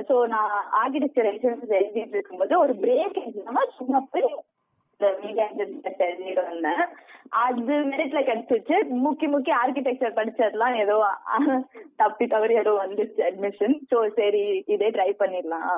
சோ 0.08 0.16
நான் 0.34 0.54
ஆர்கிடெக்சர் 0.82 1.30
எக்ஸாம்ஸ் 1.32 1.76
எழுதிட்டு 1.80 2.16
இருக்கும்போது 2.18 2.54
ஒரு 2.64 2.74
பிரேக் 2.84 3.18
எக்ஸாமா 3.24 3.64
சும்மா 3.78 4.00
போய் 4.14 4.30
எழுதிட்டு 5.04 6.44
வந்தேன். 6.50 6.84
அது 7.44 7.76
மெரிட்ல 7.92 8.20
கிடைச்சிச்சு. 8.28 8.76
முக்கி 9.04 9.28
முக்கி 9.34 9.52
ஆர்கிடெக்சர் 9.62 10.18
படிச்சதுலாம் 10.18 10.76
ஏதோ 10.84 10.96
தப்பி 12.02 12.26
தவறி 12.34 12.56
ஏதோ 12.62 12.74
வந்துச்சு 12.82 13.22
அட்மிஷன் 13.30 13.76
சோ 13.92 14.00
சரி 14.20 14.44
இதே 14.76 14.90
ட்ரை 14.98 15.10
பண்ணிடலாம். 15.22 15.72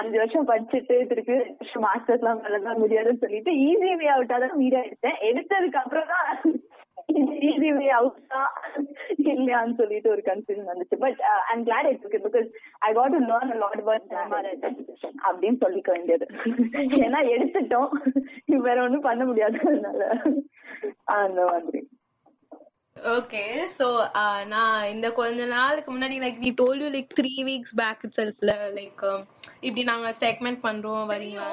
அஞ்சு 0.00 0.16
வருஷம் 0.22 0.48
படிச்சுட்டு 0.52 0.96
திருப்பி 1.12 1.36
வருஷம் 1.60 1.86
மாஸ்டர்ஸ் 1.86 2.22
எல்லாம் 2.24 2.42
பண்ணதான் 2.44 2.82
முடியாதுன்னு 2.84 3.22
சொல்லிட்டு 3.24 3.54
ஈஸி 3.68 3.92
வே 4.02 4.10
அவுட்டா 4.16 4.38
தான் 4.44 4.60
மீடியா 4.62 4.82
எடுத்தேன். 4.88 5.20
எடுத்ததுக்கு 5.30 5.82
அப்புறம் 5.82 6.12
தான் 6.14 6.28
இல்லையான்னு 9.28 9.72
uh, 9.72 9.76
சொல்லிட்டு 9.80 10.10
ஒரு 10.10 10.22
கன்ஃபியூஷன் 10.24 10.70
வந்துச்சு. 10.72 10.96
But 10.98 11.20
I'm 11.48 11.64
glad 11.66 11.88
it 11.88 12.04
okay 12.04 12.20
because 12.26 12.48
I 12.78 12.92
got 12.92 13.10
to 13.10 13.20
learn 13.20 13.54
lot 13.56 13.80
about 13.80 14.08
grammar 14.08 14.50
அப்படின்னு 15.30 15.60
சொல்லிக்க 15.64 15.90
வேண்டியது. 15.90 16.26
ஏன்னா 17.04 17.22
எடுத்துட்டோம். 17.34 17.90
வேற 18.68 18.82
ஒன்றும் 18.82 19.00
பண்ண 19.00 19.24
முடியாது 19.24 19.58
அதனால. 19.64 20.22
அந்த 21.04 21.44
மாதிரி. 21.44 21.88
ஓகே 22.96 23.42
ஸோ 23.78 23.86
uh, 24.14 24.46
நான் 24.46 24.88
இந்த 24.88 25.10
கொஞ்ச 25.10 25.44
நாளுக்கு 25.44 25.98
முன்னாடி 25.98 26.16
லைக் 26.24 26.38
நீ 26.38 26.50
told 26.62 26.80
you 26.80 26.88
like 26.88 27.14
three 27.20 27.32
weeks 27.44 27.76
back 27.76 28.02
it's 28.02 28.44
like 28.74 29.04
இப்படி 29.60 29.82
நாங்க 29.90 30.10
செக்மெண்ட் 30.20 30.60
பண்றோம் 30.66 31.08
வரீங்களா? 31.12 31.48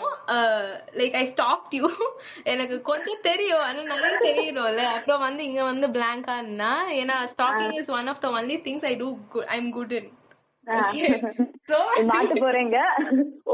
லைக் 0.99 1.15
ஐ 1.21 1.23
ஸ்டாப் 1.31 1.73
யூ 1.77 1.87
எனக்கு 2.53 2.77
கொஞ்சம் 2.81 3.23
தெரியும். 3.29 3.63
ஆனா 3.67 3.81
நிறைய 3.93 4.13
தெரியணும்ல 4.27 4.83
அப்புறம் 4.97 5.25
வந்து 5.27 5.43
இங்க 5.43 5.63
வந்து 5.63 5.87
பிளாங்கா 5.97 6.35
இருந்தா 6.41 6.71
ஏன்னா 7.01 7.17
stalking 7.33 7.75
is 7.81 7.91
one 7.99 8.07
of 8.13 8.23
the 8.25 8.29
only 8.39 8.57
things 8.67 8.87
I 8.91 8.93
do 9.03 9.09
I 9.47 9.57
am 9.57 9.71
good 9.79 9.95
in 9.97 10.09
மாட்ட 12.11 12.33
போறேங்க. 12.43 12.77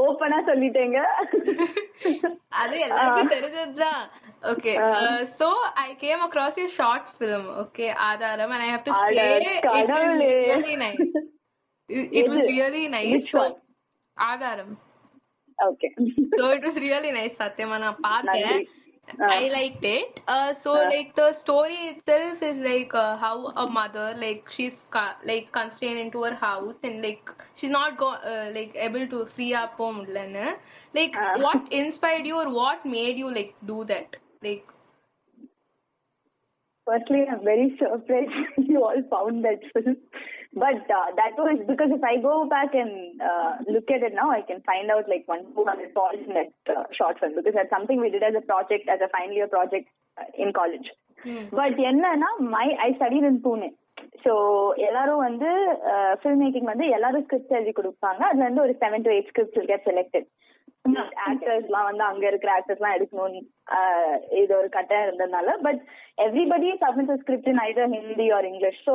ஓப்பனா 0.04 0.38
சொல்லிட்டேங்க. 0.50 1.00
அது 2.62 2.74
எல்லாருக்கும் 2.86 3.34
தெரிஞ்சதுதான். 3.34 4.02
Okay 4.52 4.72
so 5.40 5.48
I 5.84 5.86
came 6.04 6.22
across 6.26 6.58
you 6.62 6.66
short 6.80 7.10
film 7.18 7.46
okay 7.64 7.86
ஆதாரம். 8.08 8.54
It, 11.88 12.08
it 12.20 13.63
ஆதாரம் 14.17 14.75
okay 15.57 15.87
so 16.37 16.43
it 16.57 16.63
was 16.67 16.77
really 16.87 17.11
nice 17.19 17.35
சத்தியமா 17.43 17.77
நான் 17.85 17.97
பார்த்தேன் 18.09 18.45
நன்றி. 18.49 18.67
ஆ. 19.25 19.27
I 19.35 19.45
liked 19.55 19.85
it. 19.97 20.09
Uh, 20.33 20.49
so 20.63 20.71
ah. 20.79 20.89
like 20.93 21.09
the 21.19 21.27
story 21.43 21.77
itself 21.91 22.43
is 22.49 22.57
like 22.67 22.91
uh, 23.03 23.13
how 23.23 23.35
a 23.63 23.67
mother 23.77 24.07
like 24.23 24.43
she's 24.55 24.75
ca- 24.95 25.17
like 25.29 25.47
constrained 25.57 26.01
into 26.03 26.19
her 26.27 26.35
house 26.43 26.77
and 26.87 26.97
like 27.07 27.23
she's 27.59 27.73
not 27.77 27.93
go 28.03 28.09
uh, 28.31 28.45
like 28.57 28.73
able 28.87 29.05
to 29.13 29.19
free 29.35 29.51
up 29.61 29.73
home 29.81 29.99
இல்லைன்னு 30.05 30.45
like 30.97 31.15
ah. 31.23 31.29
what 31.45 31.63
inspired 31.81 32.27
you 32.31 32.37
or 32.43 32.49
what 32.61 32.81
made 32.97 33.17
you 33.23 33.31
like 33.39 33.53
do 33.71 33.79
that 33.93 34.11
like 34.47 34.67
Firstly, 36.87 37.19
I'm 37.31 37.43
very 37.43 37.65
surprised 37.79 38.37
you 38.69 38.79
all 38.85 39.01
found 39.11 39.43
that 39.47 39.59
film. 39.73 39.97
But 40.55 40.89
uh, 40.89 41.07
that 41.15 41.37
was 41.37 41.59
because 41.65 41.91
if 41.91 42.03
I 42.03 42.17
go 42.19 42.47
back 42.47 42.73
and 42.73 42.93
uh, 43.21 43.51
look 43.67 43.89
at 43.89 44.01
it 44.01 44.13
now, 44.13 44.29
I 44.31 44.41
can 44.41 44.61
find 44.61 44.89
out 44.89 45.07
like 45.07 45.27
one, 45.27 45.43
200 45.55 45.93
faults 45.93 46.23
in 46.27 46.33
that 46.33 46.51
uh, 46.67 46.85
short 46.91 47.19
film 47.19 47.35
because 47.35 47.53
that's 47.53 47.69
something 47.69 47.99
we 47.99 48.09
did 48.09 48.23
as 48.23 48.35
a 48.35 48.41
project, 48.43 48.89
as 48.89 48.99
a 48.99 49.09
final 49.09 49.35
year 49.35 49.47
project 49.49 49.87
uh, 50.17 50.29
in 50.37 50.51
college. 50.53 50.89
But 51.59 51.79
என்னன்னா 51.87 52.27
my 52.53 52.67
I 52.83 52.89
study 52.97 53.17
in 53.21 53.39
Pune 53.45 53.67
so 54.23 54.33
எல்லாரும் 54.87 55.23
வந்து 55.25 55.49
film 56.21 56.41
making 56.43 56.69
வந்து 56.71 56.85
எல்லாரும் 56.97 57.25
script 57.25 57.55
எழுதி 57.57 57.73
கொடுப்பாங்க 57.79 58.21
அதுல 58.27 58.45
இருந்து 58.45 58.63
ஒரு 58.65 58.73
seven 58.83 59.05
to 59.05 59.11
eight 59.15 59.31
script 59.31 59.59
get 59.71 59.87
selected 59.89 60.27
ஆக்டர்ஸ்லாம் 61.28 61.86
வந்து 61.88 62.04
அங்க 62.08 62.24
இருக்கிற 62.30 62.50
ஆக்டர்ஸ்லாம் 62.56 62.96
எடுக்கணும் 62.96 63.36
ஆஹ் 63.76 64.18
இது 64.40 64.52
ஒரு 64.58 64.68
கட்டம் 64.68 65.04
இருந்ததுனால 65.04 65.54
but 65.66 65.80
everybody 66.18 66.70
submit 66.82 67.12
script 67.22 67.50
in 67.52 67.62
either 67.66 67.92
Hindi 67.96 68.26
or 68.36 68.48
English 68.50 68.80
so 68.88 68.94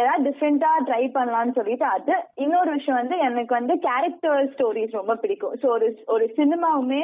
ஏதாவது 0.00 0.24
டிஃப்ரெண்டா 0.28 0.70
ட்ரை 0.88 1.02
பண்ணலாம்னு 1.16 1.56
சொல்லிட்டு 1.58 1.86
அது 1.88 2.14
இன்னொரு 2.44 2.70
விஷயம் 2.78 3.00
வந்து 3.00 3.18
எனக்கு 3.28 3.54
வந்து 3.54 3.76
கேரக்டர் 3.88 4.50
ஸ்டோரிஸ் 4.54 4.98
ரொம்ப 5.00 5.16
பிடிக்கும் 5.24 5.56
ஸோ 5.62 5.68
ஒரு 5.76 5.88
ஒரு 6.16 6.26
சினிமாவுமே 6.40 7.02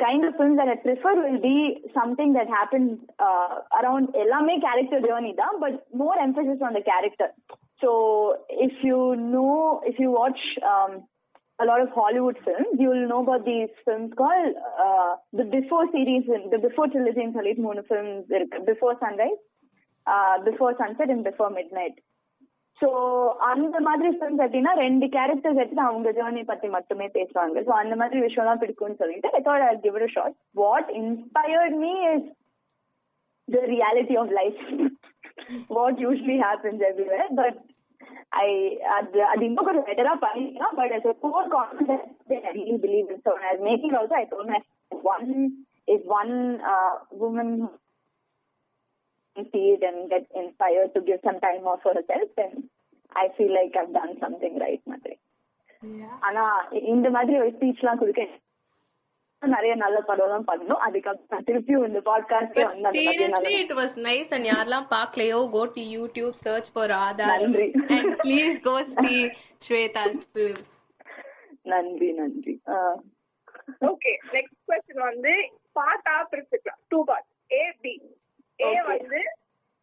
kind 0.00 0.22
of 0.24 0.34
films 0.38 0.56
that 0.58 0.68
I 0.68 0.78
prefer 0.78 1.12
will 1.16 1.38
be 1.42 1.58
something 1.94 2.32
that 2.32 2.48
happens 2.50 2.90
uh, 3.18 3.52
around 3.78 4.16
எல்லாமே 4.22 4.54
character 4.60 4.98
journey 5.00 5.32
தான் 5.34 5.54
more 6.02 6.16
emphasis 6.24 6.60
on 6.60 6.72
the 6.72 6.82
character. 6.82 7.28
So 7.82 7.90
if 8.66 8.74
you 8.82 8.98
know, 9.32 9.54
if 9.90 9.96
you 9.98 10.10
watch 10.12 10.42
um, 10.72 10.92
a 11.58 11.64
lot 11.64 11.80
of 11.80 11.90
Hollywood 11.90 12.36
films, 12.44 12.74
you 12.78 12.88
will 12.88 13.06
know 13.08 13.22
about 13.22 13.44
these 13.44 13.70
films 13.84 14.10
called 14.16 14.52
uh, 14.78 15.12
the 15.32 15.44
Before 15.46 15.86
series, 15.90 16.24
the 16.52 16.58
Before 16.58 16.86
trilogy 16.88 17.22
in 17.22 17.32
சொல்லிட்டு 17.36 17.64
மூணு 17.66 17.82
films 17.90 18.26
இருக்கு 18.36 18.58
Before 18.68 18.94
Sunrise, 19.00 19.40
uh, 20.06 20.36
Before 20.48 20.72
Sunset 20.82 21.10
and 21.16 21.24
Before 21.30 21.50
Midnight. 21.58 21.96
So 22.80 22.88
அந்த 23.50 23.76
மாதிரி 23.86 24.08
films 24.16 24.42
எப்படின்னா 24.44 24.72
ரெண்டு 24.82 25.06
characters 25.14 25.60
எடுத்து 25.62 25.82
அவங்க 25.86 26.10
journey 26.18 26.42
பத்தி 26.50 26.68
மட்டுமே 26.74 27.06
பேசுவாங்க. 27.16 27.56
ஸோ 27.66 27.72
அந்த 27.80 27.94
மாதிரி 28.00 28.18
விஷயம்லாம் 28.26 28.60
பிடிக்கும்னு 28.62 29.00
சொல்லிட்டு 29.00 29.30
I 29.38 29.40
thought 29.48 29.64
I 29.68 29.72
give 29.86 29.96
it 29.98 30.12
short 30.16 30.36
what 30.60 30.90
inspired 31.00 31.74
me 31.84 31.90
is 32.12 32.28
the 33.48 33.62
reality 33.74 34.16
of 34.22 34.30
life 34.38 34.60
what 35.78 35.98
usually 36.04 36.38
happens 36.44 36.84
everywhere 36.90 37.32
but 37.40 37.58
ஐ 38.43 38.49
அது 38.95 39.19
அது 39.23 39.41
இன்னும் 39.47 39.67
கொஞ்சம் 39.67 39.87
பெட்டரா 39.89 40.13
பண்ணிக்கலாம் 40.25 40.75
but 40.79 40.93
as 40.97 41.05
a 41.05 41.15
core 41.23 41.45
concept 41.49 42.07
I 42.39 42.51
really 42.51 42.77
believe 42.77 43.09
in 43.13 43.19
so 43.27 43.33
as 43.51 43.59
making 43.69 43.93
also 43.99 44.15
I 44.21 44.25
told 44.25 44.47
my 44.47 44.61
one 45.13 45.29
is 45.87 46.01
one 46.19 46.33
uh, 46.73 46.93
woman 47.23 47.49
see 49.35 49.65
it 49.69 49.83
and 49.83 50.09
get 50.09 50.25
inspired 50.35 50.93
to 50.95 51.01
give 51.01 51.19
some 51.23 51.39
time 51.39 51.63
off 51.65 51.81
for 51.81 51.93
herself, 51.93 52.27
then 52.37 52.51
I 53.11 53.29
feel 53.37 53.53
like 53.53 53.75
I've 53.75 53.93
done 53.93 54.13
something 54.19 54.55
right 54.59 54.83
மாதிரி 54.87 55.15
ஆனா 56.27 56.43
இந்த 56.91 57.07
மாதிரி 57.09 57.35
ஒரு 57.39 57.49
speech 57.55 57.81
எல்லாம் 57.81 58.01
கொடுக்க 58.01 58.23
நிறைய 59.42 59.74
நல்ல 59.74 60.00
படம் 60.00 60.24
எல்லாம் 60.24 60.46
பண்ணணும். 60.46 60.80
அதுக்கப்புறம் 60.80 61.44
திருப்பியும் 61.44 61.86
இந்த 61.86 62.00
பாட்காஸ்ட் 62.00 62.58
வந்து 62.64 63.52
it 63.54 63.70
was 63.72 63.92
nice 63.98 64.30
and 64.30 64.44
யாரெல்லாம் 64.44 64.88
பார்க்கலையோ 64.90 65.38
go 65.48 65.66
to 65.66 65.82
YouTube 65.94 66.32
search 66.44 66.66
for 66.74 66.86
Radha 66.88 67.26
நன்றி. 67.26 67.72
and 67.88 68.18
please 68.20 68.58
go 68.62 68.74
see 68.96 69.20
Shweta's 69.68 70.18
film. 70.34 70.58
நன்றி 71.62 72.12
நன்றி. 72.12 72.60
ஆஹ் 72.66 72.98
ஓகே 73.80 74.12
நெக்ஸ்ட் 74.32 74.60
கொஸ்டின் 74.68 75.02
வந்து 75.02 75.32
பார்ட்டா 75.74 76.16
பிரிச்சுக்கலாம் 76.30 76.80
two 76.88 77.04
part 77.04 77.28
A 77.52 77.72
B 77.80 77.94
A. 78.58 78.72
வந்து 78.82 79.20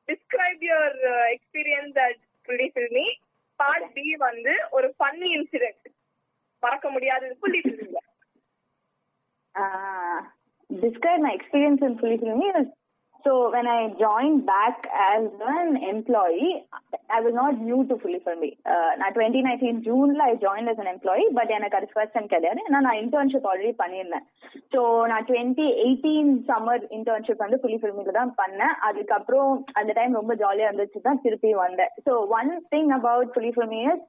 describe 0.07 0.63
your 0.69 0.97
experience 1.31 1.99
at 1.99 2.21
Filmy 2.47 3.07
part 3.59 3.93
B 3.93 4.15
வந்து 4.19 4.55
ஒரு 4.71 4.95
ஃபன்னி 4.99 5.29
இன்சிடென்ட் 5.37 5.87
மறக்க 6.63 6.89
முடியாதது 6.89 7.37
ஃபுல்லி 7.41 7.61
ஃபில்மில 7.61 8.01
uh, 9.55 10.17
describe 10.69 11.21
my 11.21 11.31
experience 11.31 11.81
in 11.81 11.97
fully 11.97 12.17
filming 12.17 12.51
is 12.61 12.67
so 13.25 13.49
when 13.51 13.65
I 13.67 13.89
joined 13.99 14.45
back 14.45 14.85
as 15.11 15.23
an 15.51 15.77
employee, 15.77 16.63
I 17.09 17.21
was 17.21 17.33
not 17.33 17.59
new 17.59 17.83
to 17.87 17.97
fully 17.97 18.19
filming. 18.23 18.53
Uh, 18.63 18.91
now 18.99 19.09
2019 19.09 19.81
June 19.83 20.15
I 20.21 20.35
joined 20.35 20.69
as 20.69 20.77
an 20.77 20.87
employee, 20.87 21.29
but 21.37 21.47
எனக்கு 21.55 21.77
அது 21.79 21.87
first 21.93 22.15
time 22.15 22.29
கிடையாது. 22.33 22.59
ஏன்னா 22.67 22.81
நான் 22.87 22.99
internship 23.03 23.47
already 23.51 23.73
பண்ணியிருந்தேன். 23.81 24.25
So 24.73 24.81
நான் 25.11 25.27
twenty 25.29 25.67
eighteen 25.85 26.31
summer 26.51 26.85
internship 26.97 27.43
வந்து 27.45 27.59
Fully 27.63 27.79
ஃபில்மில் 27.81 28.17
தான் 28.19 28.33
பண்ணேன். 28.41 28.75
அதுக்கப்புறம் 28.89 29.51
அந்த 29.81 29.91
டைம் 29.99 30.19
ரொம்ப 30.21 30.35
ஜாலியாக 30.43 30.69
இருந்துச்சு 30.71 31.05
தான் 31.09 31.23
திருப்பி 31.25 31.53
வந்தேன். 31.65 31.93
So 32.07 32.13
one 32.39 32.51
thing 32.75 32.93
about 32.99 33.33
Fully 33.35 33.53
Filmy 33.57 33.85
is 33.93 34.05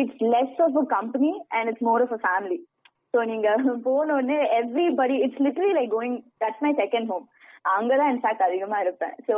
it's 0.00 0.22
less 0.34 0.58
of 0.68 0.78
a 0.84 0.86
company 0.98 1.32
and 1.56 1.68
it's 1.72 1.86
more 1.90 2.04
of 2.06 2.16
a 2.18 2.22
family 2.26 2.60
so 3.14 3.22
நீங்க 3.30 3.48
போன 3.84 4.14
உடனே 4.16 4.36
everybody 4.58 5.16
it's 5.24 5.42
literally 5.46 5.72
like 5.78 5.94
going 5.94 6.18
that's 6.42 6.62
my 6.64 6.70
second 6.78 7.10
home 7.12 7.26
அங்கதான் 7.72 8.12
இன்ஃபேக்ட் 8.12 8.44
அதிகமா 8.46 8.78
இருப்பேன். 8.84 9.16
So 9.28 9.36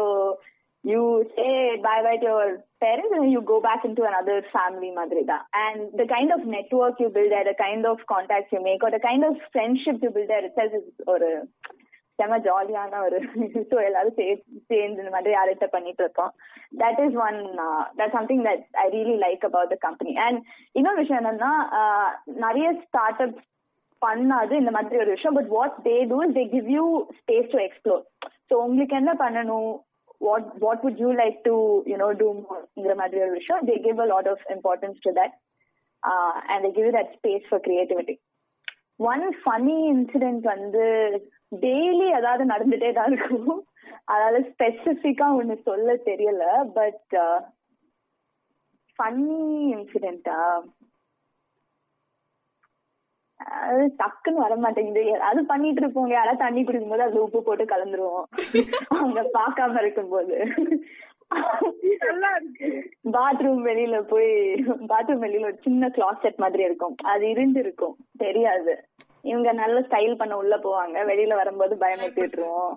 you 0.84 1.00
say 1.36 1.46
bye 1.86 1.96
bye 2.06 2.12
your 2.24 2.52
parents 2.82 3.14
and 3.16 3.30
you 3.34 3.40
go 3.50 3.56
back 3.66 3.84
in 3.88 3.96
to 3.98 4.04
another 4.10 4.44
family 4.52 4.90
மாதிரி 4.98 5.22
தான் 5.30 5.44
and 5.62 5.82
the 6.00 6.04
kind 6.12 6.34
of 6.36 6.46
network 6.56 7.00
you 7.04 7.08
build 7.16 7.36
the 7.50 7.54
kind 7.62 7.86
of 7.92 8.02
contact 8.12 8.52
you 8.54 8.60
make 8.68 8.86
ஒரு 8.88 9.00
kind 9.06 9.26
of 9.30 9.40
friendship 9.46 10.04
you 10.06 10.10
build 10.16 10.34
it's 10.40 10.76
ஒரு 11.14 11.30
செம 12.18 12.36
ஜாலியான 12.44 12.98
ஒரு 13.06 13.18
so 13.70 13.76
எல்லாரும் 13.86 14.18
சேர்ந்து 14.70 15.02
இந்த 15.02 15.12
மாதிரி 15.14 15.34
அரட்டை 15.40 15.68
பண்ணிட்டு 15.72 16.02
இருக்கோம். 16.04 16.32
That 16.82 17.00
is 17.06 17.16
one 17.26 17.38
that 17.98 18.14
something 18.18 18.44
that 18.48 18.62
I 18.82 18.86
really 18.94 19.16
like 19.24 19.46
about 19.48 19.72
the 19.74 19.78
company 19.86 20.14
and 20.26 20.38
இன்னொரு 20.78 21.00
விஷயம் 21.02 21.20
என்னன்னா 21.22 21.52
நிறைய 22.44 22.68
ஸ்டார்ட் 22.84 23.22
அப்ஸ் 23.26 23.42
பண்ணாது 24.02 24.52
இந்த 24.60 24.70
மாதிரி 24.76 25.00
ஒரு 25.02 25.10
விஷயம். 25.14 25.36
But 25.38 25.50
what 25.56 25.76
they 25.88 25.96
do 26.12 26.18
they 26.38 26.44
give 26.54 26.68
you 26.76 26.84
space 27.20 27.50
to 27.54 27.60
explore 27.66 28.02
so 28.50 28.54
உங்களுக்கு 28.66 28.96
என்ன 29.00 29.12
பண்ணணும்? 29.22 29.72
What 30.26 30.50
what 30.64 30.82
would 30.84 31.00
you 31.04 31.10
like 31.22 31.38
to 31.48 31.54
you know 31.92 32.08
டூங்கிற 32.22 32.94
மாதிரி 33.02 33.22
ஒரு 33.26 33.32
விஷயம். 33.40 33.62
They 33.70 33.76
give 33.86 34.00
a 34.04 34.08
lot 34.14 34.30
of 34.34 34.44
importance 34.56 35.00
to 35.06 35.12
that 35.20 35.34
and 36.52 36.64
they 36.66 36.72
give 36.78 36.90
that 36.98 37.12
space 37.18 37.46
for 37.50 37.64
creativity 37.68 38.16
one 39.12 39.24
funny 39.42 39.78
incident 39.92 40.44
வந்து 40.54 40.84
daily 41.64 42.06
ஏதாவது 42.18 42.44
நடந்துட்டே 42.52 42.90
தான் 42.98 43.12
இருக்கும். 43.12 43.58
அதாவது 44.12 44.38
ஸ்பெசிஃபிக்கா 44.52 45.26
ஒண்ணு 45.38 45.54
சொல்ல 45.68 45.94
தெரியல. 46.08 46.44
பட் 46.78 47.14
ஃபன்னி 48.98 49.40
இன்சிடென்ட்டா 49.76 50.38
அது 53.44 53.94
டக்குன்னு 53.98 54.34
வர 54.34 54.56
மாட்டேங்குது. 54.56 55.20
அது 55.20 55.44
பண்ணிட்டு 55.44 55.86
இருப்போங்க 55.86 56.08
யாராவது 56.08 56.38
தண்ணி 56.38 56.62
குடிக்கும்போது 56.62 56.98
அதுல 56.98 57.22
உப்பு 57.22 57.42
போட்டு 57.42 57.64
கலந்துருவோம். 57.64 58.22
அவங்க 58.88 59.30
பார்க்காம 59.32 59.80
இருக்கும்போது. 59.80 60.48
நல்லா 61.98 62.28
இருக்கு. 62.28 62.90
பாத்ரூம் 63.04 63.66
வெளியில 63.66 64.00
போய் 64.00 64.54
பாத்ரூம் 64.64 65.26
வெளியில 65.26 65.42
ஒரு 65.42 65.58
சின்ன 65.62 65.88
கிளாசெட் 65.88 66.36
மாதிரி 66.36 66.62
இருக்கும். 66.62 66.96
அது 67.02 67.30
இருந்து 67.30 67.60
இருக்கும் 67.60 67.96
தெரியாது. 68.18 68.84
இவங்க 69.22 69.52
நல்ல 69.52 69.80
ஸ்டைல் 69.80 70.16
பண்ண 70.16 70.36
உள்ள 70.36 70.56
போவாங்க. 70.56 70.94
வெளியில 70.94 71.34
வரும்போது 71.34 71.76
பயமுறுத்தி 71.80 72.20
விட்டுருவோம். 72.20 72.76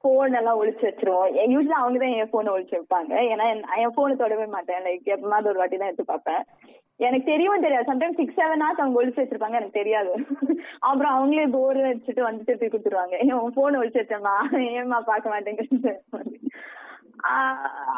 போன் 0.00 0.32
எல்லாம் 0.32 0.64
ஒளிச்சு 0.64 0.84
வச்சிருவோம். 0.84 1.28
யூஸ்வலா 1.32 1.80
அவங்க 1.80 1.98
தான் 1.98 2.14
என் 2.14 2.30
போனை 2.30 2.52
ஒளிச்சு 2.52 2.74
வைப்பாங்க. 2.74 3.12
ஏன்னா 3.12 3.54
என்- 3.54 3.78
என் 3.78 3.92
போனை 3.94 4.16
தொடவே 4.16 4.46
மாட்டேன். 4.46 4.82
லைக் 4.82 5.08
எப்பமாவது 5.08 5.46
ஒரு 5.46 5.58
வாட்டி 5.58 5.76
தான் 5.76 5.86
எடுத்து 5.86 6.04
பார்ப்பேன். 6.04 6.44
எனக்கு 7.00 7.30
தெரியவும் 7.30 7.64
தெரியாது. 7.64 7.88
சம்டைம்ஸ் 7.90 8.18
சிக்ஸ் 8.20 8.38
செவன் 8.40 8.62
ஹவர்ஸ் 8.64 8.82
அவங்க 8.82 9.00
ஒளிச்சு 9.00 9.20
வச்சிருப்பாங்க. 9.20 9.58
எனக்கு 9.60 9.78
தெரியாது. 9.80 10.12
அப்புறம் 10.88 11.14
அவங்களே 11.16 11.46
போர் 11.56 11.80
வச்சுட்டு 11.86 12.22
வந்து 12.28 12.46
திருப்பி 12.48 12.66
கொடுத்துருவாங்க. 12.66 13.16
உன் 13.42 13.56
போன் 13.58 13.78
ஒளிச்சு 13.80 14.02
வச்சேம்மா. 14.02 14.34
ஏம்மா 14.80 15.00
பார்க்க 15.10 15.34
மாட்டேங்கிறது 15.34 15.94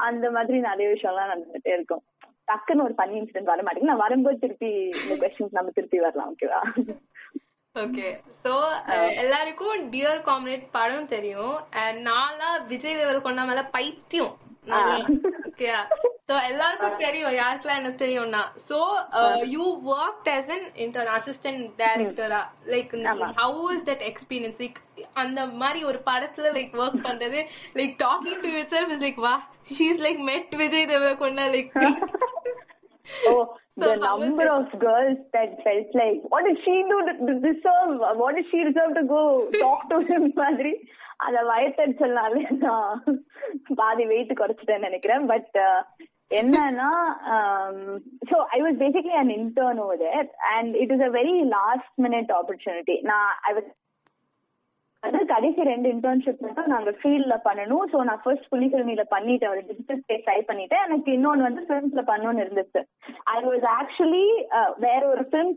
அந்த 0.09 0.27
மாதிரி 0.37 0.57
நிறைய 0.69 0.89
விஷயம்லாம் 0.95 1.33
நடந்துட்டே 1.33 1.73
இருக்கும். 1.77 2.03
டக்குன்னு 2.51 2.85
ஒரு 2.87 2.95
பண்ணி 3.01 3.17
இன்சிடென்ட் 3.21 3.53
வர 3.53 3.63
மாட்டேங்குது. 3.63 3.93
நான் 3.93 4.05
வரும்போது 4.07 4.43
திருப்பி 4.43 4.71
இந்த 5.03 5.15
கொஸ்டின்ஸ் 5.23 5.57
நம்ம 5.59 5.73
திருப்பி 5.79 6.05
வரலாம் 6.05 6.31
ஓகேவா 6.33 6.61
ஓகே 7.77 8.09
சோ 8.45 8.53
எல்லாருக்கும் 9.23 9.81
டியர் 9.95 10.21
காம்ரேட் 10.29 10.63
படம் 10.77 11.11
தெரியும். 11.15 11.57
நாளா 12.09 12.51
விஜய் 12.71 12.99
தேவரகொண்டா 13.01 13.45
மேல 13.49 13.65
பைத்தியம். 13.77 14.35
ஓகே 14.67 15.73
சோ 16.29 16.37
எல்லாருக்கும் 16.49 17.03
தெரியும் 17.03 17.35
யாருக்கெல்லாம் 17.35 17.81
எனக்கு 17.81 18.03
தெரியும்னா 18.05 18.41
so 18.71 18.79
you 19.53 19.67
work 19.93 20.29
as 20.33 20.49
an 20.57 20.63
intern 20.85 21.09
assistant 21.17 21.61
டைரக்டரா 21.83 22.41
லைக் 22.73 22.95
ஆமா. 23.13 23.29
How 23.39 23.67
is 23.77 23.85
that 23.91 24.05
experience 24.11 24.59
like 24.63 24.81
அந்த 25.23 25.41
மாதிரி 25.63 25.83
ஒரு 25.85 26.01
படத்துல 26.09 26.51
லைக் 26.59 26.75
ஒர்க் 26.83 26.99
பண்றது 27.09 27.43
like 27.75 27.95
talking 28.05 28.43
to 28.45 28.51
your 28.55 28.73
self 28.75 28.93
is 28.97 29.05
like 29.07 29.21
வா 29.27 29.35
she 29.77 29.87
is 29.93 30.03
like 30.07 30.21
met 30.33 30.57
Vijay 30.63 30.91
Deverakonda 30.95 31.47
like 31.57 31.73
oh, 33.29 33.41
So 33.77 33.87
the 33.87 33.97
how 34.03 34.13
was 34.13 34.21
number 34.21 34.45
it? 34.45 34.51
of 34.51 34.67
girls 34.81 35.19
that 35.35 35.51
felt 35.65 35.91
like, 35.95 36.21
what 36.33 36.45
did 36.47 36.59
she 36.65 36.75
do 36.91 36.99
to 37.01 37.13
to 37.21 37.35
deserve? 37.41 37.91
What 38.21 38.37
did 38.37 38.47
she 38.51 38.61
deserve 38.69 38.93
to 38.95 39.03
go 39.07 39.23
talk 39.55 39.81
to 39.91 39.99
him? 40.11 40.23
மாதிரி 40.43 40.73
அந்த 41.21 41.41
வயத்தறிச்சல்னாலே 41.53 42.43
நான் 42.65 43.01
பாதி 43.81 44.05
weight 44.13 44.39
குறைச்சிட்டேன்னு 44.41 44.89
நினைக்கிறேன். 44.89 45.25
But 45.33 45.57
uh, 45.69 45.81
என்னன்னா 46.39 46.91
so 48.31 48.37
I 48.57 48.59
was 48.65 48.79
basically 48.81 49.15
an 49.21 49.35
intern 49.39 49.81
over 49.85 50.01
there 50.05 50.29
and 50.55 50.73
it 50.83 50.93
is 50.95 51.05
a 51.09 51.11
very 51.19 51.35
last 51.57 51.93
minute 52.05 52.31
opportunity 52.39 52.97
நான் 53.11 53.29
I 53.49 53.53
was 53.59 53.69
கடைசி 55.33 55.61
ரெண்டு 55.71 55.89
இன்டர்ன்ஷிப் 55.95 56.43
மட்டும் 56.45 56.73
நாங்க 56.73 56.91
ஃபீல்ட்ல 57.01 57.35
பண்ணணும். 57.47 57.85
ஸோ 57.93 57.99
நான் 58.09 58.23
ஃபர்ஸ்ட் 58.25 58.49
புள்ளிக்கிழமையில 58.53 59.03
பண்ணிட்டேன் 59.13 59.53
ஒரு 59.55 59.63
டிஜிட்டல் 59.69 60.01
ஸ்பேஸ் 60.03 60.25
ட்ரை 60.27 60.39
பண்ணிட்டேன். 60.49 60.85
எனக்கு 60.87 61.11
இன்னொன்னு 61.17 61.47
வந்து 61.49 61.65
ஃபிலிம்ஸ்ல 61.67 62.03
பண்ணணும்னு 62.11 62.45
இருந்துச்சு. 62.45 62.83
ஐ 63.35 63.39
வாஸ் 63.49 63.67
ஆக்சுவலி 63.79 64.27
வேற 64.87 65.03
ஒரு 65.15 65.25
ஃபிலிம் 65.29 65.53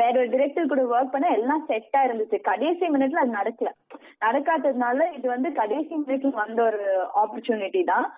வேற 0.00 0.12
ஒரு 0.20 0.28
டிரெக்டர் 0.28 0.70
கூட 0.72 0.82
ஒர்க் 0.94 1.12
பண்ண 1.12 1.28
எல்லாம் 1.38 1.66
செட்டா 1.68 2.00
இருந்துச்சு. 2.06 2.38
கடைசி 2.50 2.86
மினிட்ல 2.86 3.22
அது 3.22 3.38
நடக்கல. 3.40 3.70
நடக்காததுனால 4.26 5.06
இது 5.18 5.28
வந்து 5.28 5.52
கடைசி 5.52 5.94
மினிட்ல 5.94 6.32
வந்த 6.42 6.62
ஒரு 6.62 6.82
ஆப்பர்ச்சுனிட்டி 7.22 7.82
தான். 7.84 8.08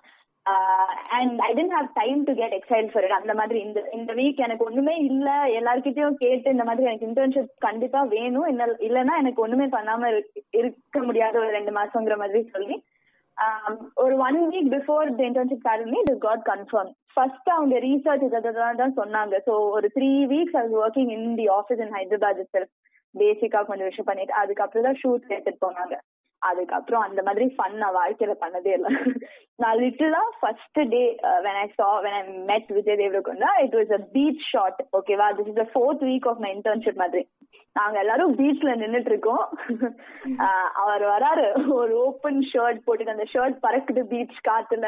And 1.17 1.39
I 1.39 1.49
didn't 1.53 1.75
have 1.77 1.87
time 1.93 2.19
to 2.23 2.33
get 2.39 2.55
excite 2.57 2.87
for 2.91 3.03
it 3.03 3.17
அந்த 3.17 3.33
மாதிரி 3.39 3.59
இந்த 3.59 3.79
இந்த 3.91 4.11
வீக் 4.13 4.43
எனக்கு 4.45 4.67
ஒண்ணுமே 4.69 4.95
இல்ல. 5.09 5.29
எல்லார்கிட்டயும் 5.59 6.17
கேட்டு 6.23 6.55
இந்த 6.55 6.63
மாதிரி 6.63 6.87
எனக்கு 6.89 7.09
இன்டர்ன்ஷிப் 7.09 7.51
கண்டிப்பா 7.67 8.01
வேணும். 8.15 8.47
இல்லைன்னா 8.87 9.17
எனக்கு 9.23 9.45
ஒண்ணுமே 9.45 9.67
பண்ணாம 9.77 10.09
இருக்க 10.61 10.99
முடியாத 11.09 11.39
ஒரு 11.39 11.51
ரெண்டு 11.57 11.73
மாசங்கிற 11.79 12.17
மாதிரி 12.17 12.41
சொல்லி 12.55 12.77
Um, 13.37 13.75
ஒரு 13.95 14.15
one 14.25 14.37
week 14.51 14.67
before 14.73 15.11
the 15.19 15.21
internship 15.27 15.61
start 15.61 15.93
it 15.99 16.09
is 16.11 16.19
got 16.25 16.43
confirm 16.49 16.89
first 17.13 17.49
அவங்க 17.49 17.75
ரீசர்ச் 17.85 18.25
இதெல்லாம் 18.27 18.79
தான் 18.81 18.97
சொன்னாங்க. 18.99 19.35
ஸோ 19.47 19.53
ஒரு 19.77 19.87
three 19.95 20.09
weeks 20.33 20.57
I 20.61 20.63
working 20.81 21.11
in 21.15 21.29
the 21.39 21.45
office 21.59 21.81
in 21.85 21.93
Hyderabad 21.97 22.41
self 22.55 22.71
பேசிக்கா 23.15 23.61
கொஞ்சம் 23.69 23.89
விஷயம் 23.89 24.09
பண்ணிட்டு 24.09 24.35
அதுக்கப்புறம் 24.41 24.87
தான் 24.87 24.99
ஷூட் 25.01 25.31
எடுத்துட்டு 25.35 25.63
போனாங்க. 25.65 25.95
அதுக்கப்புறம் 26.41 27.01
அந்த 27.01 27.21
மாதிரி 27.21 27.53
ஃபன் 27.55 27.77
நான் 27.77 27.95
வாழ்க்கையில 27.95 28.35
பண்ணதே 28.41 28.73
இல்லை. 28.73 28.89
நான் 29.59 29.77
லிட்டிலா 29.77 30.21
ஃபர்ஸ்ட் 30.39 30.89
டே 30.89 31.19
வென் 31.43 31.55
ஐ 31.55 31.71
சா 31.75 32.05
when 32.05 32.13
I 32.13 32.27
met 32.49 32.71
Vijay 32.71 32.95
Deverakonda 32.95 33.63
it 33.63 33.75
was 33.79 33.91
a 33.91 34.07
beach 34.13 34.51
shot 34.51 34.81
ஓகேவா 34.99 35.37
this 35.37 35.47
is 35.47 35.55
the 35.55 35.67
fourth 35.73 36.03
week 36.03 36.27
of 36.27 36.39
my 36.39 36.57
internship 36.57 36.95
மாதிரி. 36.95 37.27
நாங்க 37.75 37.99
எல்லாரும் 37.99 38.37
பீச்ல 38.37 38.75
நின்னுட்டு 38.75 39.05
இருக்கோம் 39.05 39.47
ஆஹ் 40.45 40.69
அவர் 40.81 41.07
வராரு 41.07 41.75
ஒரு 41.75 42.01
ஓப்பன் 42.01 42.45
ஷர்ட் 42.49 42.85
போட்டுட்டு 42.85 43.07
அந்த 43.07 43.25
ஷர்ட் 43.33 43.61
பறக்குது 43.61 44.01
பீச் 44.11 44.49
காத்துல. 44.49 44.85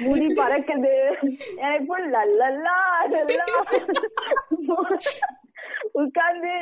முடி 0.00 0.26
பறக்குது. 0.40 1.18
எனக்கு 1.64 2.14
லல்லா 2.14 2.78
உட்கார்ந்து 6.02 6.54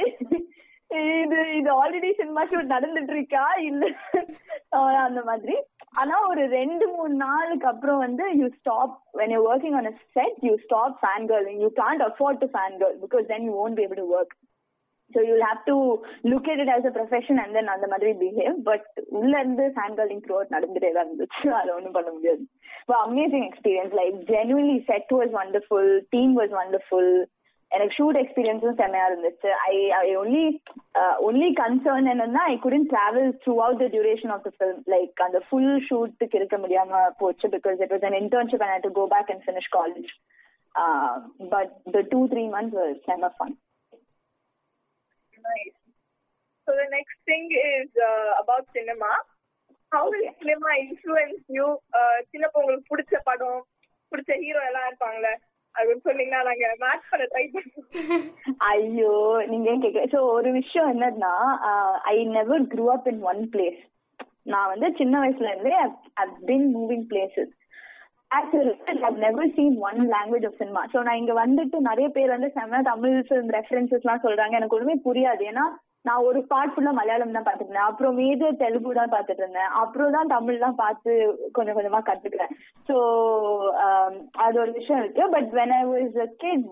இது 1.16 1.38
இது 1.58 1.70
ஆல்ரெடி 1.76 2.10
சினிமா 2.18 2.42
ஷூட் 2.50 2.74
நடந்துட்டு 2.74 3.14
இருக்கா 3.14 3.46
இல்ல 3.68 3.84
அந்த 5.04 5.20
மாதிரி 5.22 5.56
ஆனா 6.00 6.16
ஒரு 6.28 6.42
ரெண்டு 6.52 6.86
மூணு 6.94 7.14
நாளுக்கு 7.22 7.68
அப்புறம் 7.70 8.02
வந்து 8.04 8.24
you 8.40 8.48
stop 8.56 8.96
when 9.20 9.32
you 9.34 9.40
working 9.50 9.76
on 9.78 9.88
a 9.88 9.94
set 10.16 10.40
you 10.46 10.52
stop 10.64 10.96
fan 11.02 11.28
girl 11.30 11.48
you 11.62 11.70
can't 11.78 12.04
afford 12.08 12.42
to 12.42 12.48
fan 12.54 12.76
girl 12.82 12.98
because 13.04 13.24
then 13.32 13.46
you 13.48 13.54
won't 13.64 13.78
be 13.78 13.84
able 13.86 14.00
to 14.02 14.08
work 14.16 14.34
so 15.10 15.20
you 15.28 15.34
have 15.42 15.60
to 15.68 15.76
look 16.30 16.48
at 16.52 16.62
it 16.64 16.72
as 16.74 16.88
a 16.88 16.92
profession 16.96 17.40
and 17.42 17.56
then 17.58 17.72
அந்த 17.74 17.88
மாதிரி 17.92 18.12
behave 18.22 18.56
but 18.68 18.88
உள்ள 19.18 19.32
இருந்து 19.38 19.66
fan 19.76 19.96
கேர்ளிங் 19.98 20.22
through 20.24 20.36
out 20.36 20.54
நடந்துட்டே 20.56 20.90
தான் 20.92 21.06
இருந்துச்சு 21.06 21.48
அதை 21.58 21.70
ஒன்றும் 21.76 21.96
பண்ண 21.98 22.10
முடியாது 22.10 22.44
amazing 23.02 23.46
experience 23.48 23.96
like 24.00 24.18
genuinely 24.32 24.78
set 24.90 25.14
was 25.16 25.32
wonderful 25.38 25.90
team 26.14 26.34
was 26.40 26.54
wonderful 26.60 27.12
எனக்கு 27.70 27.96
ஷூட் 27.96 28.18
எக்ஸ்பீரியன்ஸும் 28.20 28.78
செம்மையா 28.80 29.06
இருந்துச்சு 29.08 29.50
I 29.66 29.75
I 29.99 30.08
only 30.16 30.44
only 31.28 31.49
concern 31.61 32.08
என்னன்னா 32.12 32.42
I 32.52 32.54
couldn't 32.64 32.87
travel 32.92 33.28
throughout 33.64 33.82
the 33.85 33.88
duration 33.94 34.32
of 34.35 34.44
the 34.46 34.52
film 34.56 34.80
like 34.94 35.23
அந்த 35.26 35.40
ஃபுல் 35.49 35.75
ஷூட்டுக்கு 35.88 36.38
இருக்க 36.40 36.58
முடியாம 36.64 37.02
போச்சு 37.23 37.49
because 37.56 37.80
it 37.87 37.94
was 37.96 38.06
an 38.11 38.18
internship 38.23 38.64
and 38.66 38.87
to 38.87 38.92
go 39.00 39.06
back 39.14 39.32
and 39.35 39.44
finish 39.46 39.70
college 39.76 40.11
but 41.54 41.75
the 41.96 42.02
two 42.12 42.23
three 42.35 42.44
months 42.56 42.78
செம்ம 43.08 43.30
fun 43.38 43.54
Nice. 45.44 45.75
So 46.68 46.73
the 46.75 46.87
next 46.90 47.18
thing 47.25 47.44
is 47.64 47.88
uh, 48.02 48.30
about 48.38 48.64
cinema. 48.73 49.11
How 49.92 50.04
will 50.06 50.25
cinema 50.37 50.70
influence 50.85 51.42
you? 51.49 51.66
Uh, 51.92 52.14
சின்னப்ப 52.30 52.61
உங்களுக்கு 52.62 52.90
பிடிச்ச 52.92 53.20
படம் 53.28 53.61
பிடிச்ச 54.12 54.31
hero 54.42 54.62
எல்லாம் 54.68 54.88
இருப்பாங்கல்ல 54.88 55.31
சொன்னீங்கன்னா 55.78 56.40
நாங்க 56.42 56.68
மேட்ச் 56.78 57.10
பண்ண 57.10 57.24
ட்ரை 57.32 57.44
பண்ணுவோம். 57.48 57.84
ஐயோ 58.70 59.12
நீங்க 59.46 59.66
ஏன் 59.70 59.82
கேக்குற 59.82 60.06
சோ 60.14 60.20
ஒரு 60.30 60.50
விஷயம் 60.52 60.90
என்னன்னா 60.92 61.34
I 62.12 62.16
never 62.36 62.64
grew 62.74 62.86
up 62.92 63.08
in 63.08 63.22
one 63.24 63.42
place 63.52 63.80
நான் 64.44 64.68
வந்து 64.68 64.88
சின்ன 64.96 65.14
வயசுல 65.20 65.52
இருந்தே 65.52 65.74
I 66.16 66.26
been 66.44 66.66
moving 66.76 67.06
places 67.12 67.52
never 69.18 69.52
seen 69.56 69.76
one 69.88 70.00
language 70.12 70.46
of 70.46 70.58
cinema 70.58 70.82
so 70.92 71.02
நான் 71.02 71.16
இங்க 71.16 71.34
வந்துட்டு 71.34 71.78
நிறைய 71.80 72.08
பேர் 72.08 72.34
வந்து 72.34 72.48
செம்ம 72.56 72.80
தமிழ் 72.82 73.14
ரெஃபரன்சஸ் 73.50 74.04
எல்லாம் 74.04 74.24
சொல்றாங்க. 74.24 74.54
எனக்கு 74.58 74.76
ஒண்ணுமே 74.76 74.96
புரியாது. 75.04 75.44
ஏன்னா 75.44 75.64
நான் 76.09 76.27
ஒரு 76.29 76.40
பார்ட் 76.51 76.73
ஃபுல்லா 76.75 76.92
மலையாளம் 76.99 77.37
தான் 77.37 77.47
பாத்துட்டு 77.47 77.71
இருந்தேன். 77.71 77.88
அப்புறம் 77.90 78.16
மேஜர் 78.21 78.61
தெலுங்கு 78.62 78.99
தான் 79.01 79.14
பாத்துட்டு 79.14 79.42
இருந்தேன். 79.45 79.71
அப்புறம் 79.83 80.14
தான் 80.16 80.33
தமிழ்லாம் 80.35 80.81
பார்த்து 80.83 81.12
கொஞ்சம் 81.59 81.79
கொஞ்சமா 81.79 82.01
கத்துக்கிறேன். 82.09 82.53
ஸோ 82.88 82.97
um, 83.87 84.12
அது 84.45 84.57
ஒரு 84.64 84.73
விஷயம் 84.79 85.03
இருக்கு. 85.03 85.25
But 85.35 85.51
when 85.59 85.75
I 85.81 85.83
was 85.92 86.21
a 86.27 86.29
kid 86.45 86.69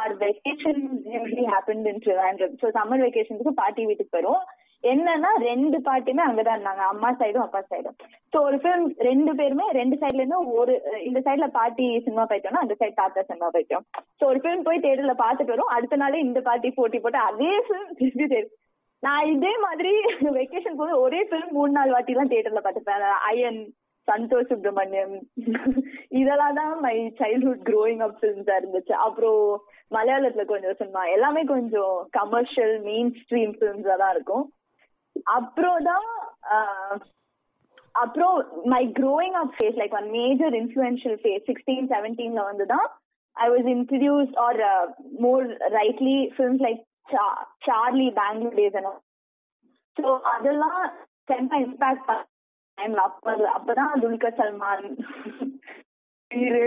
our 0.00 0.14
vacation 0.26 0.82
usually 1.14 1.46
happen 1.54 1.88
in 1.92 2.04
Trivandrum 2.06 2.58
so 2.62 2.68
summer 2.78 3.04
வெக்கேஷனுக்கு 3.06 3.60
பாட்டி 3.62 3.88
வீட்டுக்கு 3.90 4.18
வரும் 4.18 4.44
என்னன்னா 4.84 5.28
ரெண்டு 5.48 5.76
பாட்டியுமே 5.86 6.22
அங்கதான் 6.24 6.56
இருந்தாங்க. 6.56 6.82
அம்மா 6.92 7.10
சைடும் 7.20 7.44
அப்பா 7.44 7.60
சைடும் 7.70 7.94
சோ 8.32 8.38
ஒரு 8.48 8.56
ஃபிலிம் 8.62 8.84
ரெண்டு 9.08 9.32
பேருமே 9.38 9.66
ரெண்டு 9.78 9.96
சைட்ல 10.00 10.22
இருந்து 10.22 10.40
ஒரு 10.60 10.72
இந்த 11.08 11.20
சைட்ல 11.26 11.46
பாட்டி 11.56 11.86
சினிமா 12.06 12.24
போயிட்டோம்னா 12.32 12.64
அந்த 12.64 12.74
சைடு 12.80 12.94
தாத்தா 12.98 13.24
சினிமா 13.30 13.48
போயிட்டோம். 13.54 13.86
சோ 14.18 14.26
ஒரு 14.32 14.40
ஃபிலிம் 14.42 14.66
போய் 14.66 14.84
தேட்டர்ல 14.84 15.14
பாத்துட்டு 15.22 15.54
வரும் 15.54 15.72
அடுத்த 15.76 16.00
நாளே 16.02 16.20
இந்த 16.26 16.42
பாட்டி 16.50 16.70
போட்டி 16.80 17.00
போட்டு 17.04 17.20
அதே 17.30 17.52
ஃபிலிம் 17.66 17.96
திருப்பி 18.00 18.26
நான் 19.04 19.30
இதே 19.34 19.52
மாதிரி 19.64 19.92
வெக்கேஷன் 20.38 20.78
போது 20.80 20.92
ஒரே 21.04 21.20
ஃபிலிம் 21.28 21.56
மூணு 21.56 21.72
நாள் 21.76 21.94
வாட்டி 21.94 22.12
எல்லாம் 22.14 22.30
தியேட்டர்ல 22.30 22.62
பாத்துப்பேன் 22.66 23.04
அயன் 23.30 23.60
சந்தோஷ் 24.08 24.50
சுப்ரமணியம் 24.50 25.14
இதெல்லாம் 26.20 26.56
தான் 26.58 26.74
மை 26.84 26.96
சைல்ட்ஹுட் 27.20 27.62
க்ரோயிங் 27.68 28.02
அப் 28.06 28.16
ஃபிலிம்ஸா 28.18 28.54
இருந்துச்சு. 28.60 28.94
அப்புறம் 29.06 29.40
மலையாளத்துல 29.90 30.44
கொஞ்சம் 30.50 30.78
சினிமா 30.80 31.02
எல்லாமே 31.16 31.42
கொஞ்சம் 31.54 31.94
கமர்ஷியல் 32.18 32.74
மெயின் 32.88 33.10
ஸ்ட்ரீம் 33.20 33.54
ஃபிலிம்ஸா 33.58 33.96
தான் 34.02 34.14
இருக்கும். 34.16 34.44
அப்புறம் 35.38 35.80
தான் 35.90 36.06
அப்புறம் 37.94 38.34
my 38.74 38.82
growing 39.00 39.36
up 39.42 39.54
phase 39.56 39.78
like 39.80 39.96
one 39.98 40.08
major 40.18 40.54
influential 40.62 41.18
phase 41.22 41.46
sixteen 41.50 41.90
செவன்டீன்ல 41.92 42.42
வந்து 42.50 42.66
தான் 42.74 42.86
I 43.36 43.46
was 43.54 43.68
introduce 43.76 44.32
or 44.46 44.58
more 45.26 45.44
rightly 45.78 46.18
films 46.34 46.64
like 46.66 46.82
Charlie 47.62 48.06
Bangalore 48.18 48.58
Days 48.60 48.78
so 49.96 50.06
அதெல்லாம் 50.30 50.80
செம்ம 51.28 51.58
இம்பாக்ட் 51.64 52.08
டைம்ல 52.78 53.02
அப்ப 53.08 53.34
அப்பதான் 53.54 54.00
துல்கர் 54.02 54.38
சல்மான் 54.38 54.86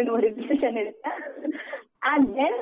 ஒரு 0.10 0.28
டிசிஷன் 0.36 0.78
எடுத்தேன். 0.82 1.18
அண்ட் 2.10 2.28
தென் 2.36 2.60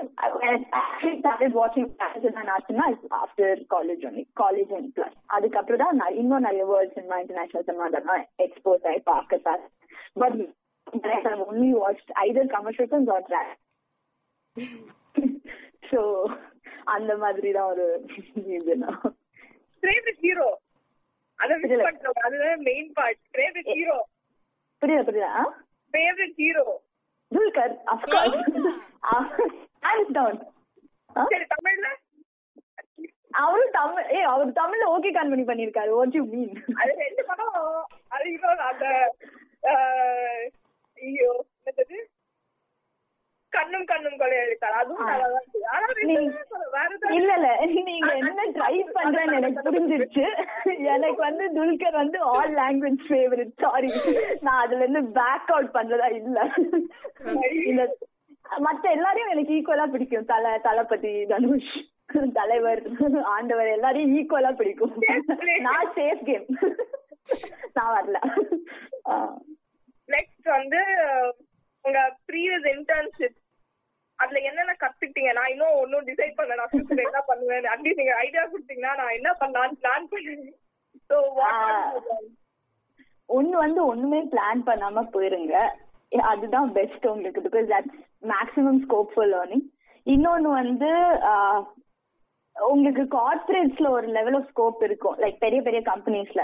ஆக்சுவலி 0.78 1.12
ஸ்டார்டட் 1.18 1.56
வாட்சிங் 1.58 1.90
என்ன 2.32 2.54
ஆச்சுன்னா 2.54 2.86
after 3.20 3.60
college 3.74 4.06
only 4.10 4.24
college 4.42 4.72
and 4.78 4.90
plus 4.96 5.18
அதுக்கப்புறம் 5.36 5.84
தான் 5.84 6.00
நான் 6.02 6.18
இன்னும் 6.22 6.46
நிறைய 6.48 6.66
வேர்ல்ட் 6.72 6.96
சினிமா 6.98 7.18
இன்டர்நேஷனல் 7.24 7.68
சினிமா 7.68 7.88
அதெல்லாம் 7.88 8.24
எக்ஸ்போஸ் 8.46 8.88
ஆகி 8.92 9.02
பார்க்க 9.12 9.40
sir 9.46 9.64
but 10.16 10.40
only 11.46 11.70
watch 11.78 12.12
either 12.24 12.52
commercial 12.56 13.10
or 13.16 13.28
track 13.30 13.54
so 15.92 16.02
அந்த 16.88 17.12
மாதிரி 17.18 17.50
தான். 17.52 17.70
ஒரு 17.72 17.86
ஹீரோ 20.20 20.48
புரியல. 21.40 21.84
அதுதான் 22.26 22.62
மெயின் 22.64 22.90
பார்ட் 22.94 23.22
ஃபேவரட் 23.32 23.72
ஹீரோ 23.72 23.98
ஆ? 25.32 25.44
Favourite 25.94 26.36
hero 26.40 26.66
Dulquer 27.32 27.76
hands 29.84 30.14
down 30.14 30.40
சரி 31.26 31.46
தமிழ்ல? 31.52 31.88
அவரும் 33.40 33.74
தமிழ் 33.74 34.08
ஏ 34.12 34.22
அவர் 34.26 34.52
தமிழ்ல 34.60 34.86
ஓகே 34.92 35.10
கண்மணி 35.14 35.44
பண்ணிருக்காரு 35.48 35.92
வாட் 35.92 36.16
யூ 36.18 36.24
மீன் 36.28 36.54
அது 36.76 36.92
ரெண்டு 37.00 37.24
படம். 37.26 37.56
அது 38.10 38.26
இன்னொரு 38.32 38.62
அந்த 38.66 38.86
ஆஹ், 39.64 40.44
ஐயோ 41.00 41.32
என்னது 41.66 41.98
கண்ணும் 43.56 43.86
கண்ணும் 43.86 44.18
கொலை 44.18 44.38
இருக்காது 44.44 44.76
அதுவும் 44.80 45.12
இல்ல 47.16 47.32
இல்ல. 47.36 47.50
நீங்க 47.88 48.10
என்ன 48.22 48.46
ட்ரை 48.56 48.76
பண்றேன்னு 48.96 49.38
எனக்கு 49.40 49.64
புரிஞ்சிருச்சு. 49.68 50.26
எனக்கு 50.94 51.22
வந்து 51.22 51.46
துல்கர் 51.56 51.98
வந்து 52.00 52.18
ஆல் 52.32 52.54
லாங்குவேஜ் 52.58 53.06
ஃபேவரட் 53.08 53.54
சாரி 53.64 53.90
நான் 54.42 54.62
அதுல 54.64 54.84
இருந்து 54.84 55.04
பேக் 55.18 55.52
அவுட் 55.56 55.76
பண்றதா 55.76 56.08
இல்ல. 56.20 56.40
மத்த 58.62 58.86
எல்லாரையும் 58.92 59.32
எனக்கு 59.32 59.56
ஈக்குவலா 59.56 59.86
பிடிக்கும். 59.88 60.28
தல 60.28 60.56
தளபதி 60.66 61.14
தனுஷ் 61.26 61.74
தலைவர் 62.36 62.82
ஆண்டவர் 63.32 63.70
எல்லாரையும் 63.70 64.12
ஈக்குவலா 64.18 64.52
பிடிக்கும். 64.60 64.94
நான் 65.68 65.94
சேஃப் 65.96 66.26
கேம் 66.28 66.46
நான் 67.76 67.94
வரல. 67.96 68.18
நெக்ஸ்ட் 70.10 70.48
வந்து 70.56 70.82
உங்க 71.86 72.00
ப்ரீவியஸ் 72.30 72.68
இன்டர்ன்ஷிப் 72.74 73.40
அதுல 74.22 74.42
என்னென்ன 74.50 74.74
கத்துக்கிட்டீங்க? 74.84 75.32
நான் 75.38 75.52
இன்னும் 75.54 75.80
ஒன்னும் 75.82 76.06
டிசைட் 76.10 76.38
பண்ணல. 76.38 76.58
நான் 76.60 76.74
future 76.74 77.02
என்ன 77.08 77.22
பண்ணுவேன் 77.30 77.72
அட்லீஸ்ட் 77.74 78.02
நீங்க 78.02 78.16
ஐடியா 78.26 78.44
கொடுத்தீங்கன்னா 78.54 78.94
நான் 79.02 79.18
என்ன 79.20 79.32
பண்ணலாம்னு 79.42 79.82
பிளான் 79.84 80.08
பண்ணுவேன். 80.14 80.54
Plan? 81.10 81.80
ஒண்ணு 83.38 83.56
வந்து 83.64 83.82
ஒண்ணுமே 83.92 84.20
பிளான் 84.34 84.62
பண்ணாம 84.68 85.04
போயிருங்க. 85.14 85.56
அதுதான் 86.32 86.68
பெஸ்ட் 86.78 87.06
உங்களுக்கு. 87.14 87.42
Because 87.48 87.68
that's 87.72 87.96
maximum 88.32 88.80
scope 88.84 89.12
for 89.14 89.30
learning 89.34 89.66
இன்னொன்னு 90.14 90.50
வந்து 90.62 90.90
உங்களுக்கு 92.56 93.04
கார்பரேட்ஸ்ல 93.18 93.88
ஒரு 93.98 94.08
லெவல் 94.18 94.38
ஆஃப் 94.40 94.50
ஸ்கோப் 94.52 94.84
இருக்கும். 94.88 95.18
லைக் 95.24 95.38
பெரிய 95.44 95.62
பெரிய 95.62 95.82
கம்பெனிஸ்ல 95.92 96.44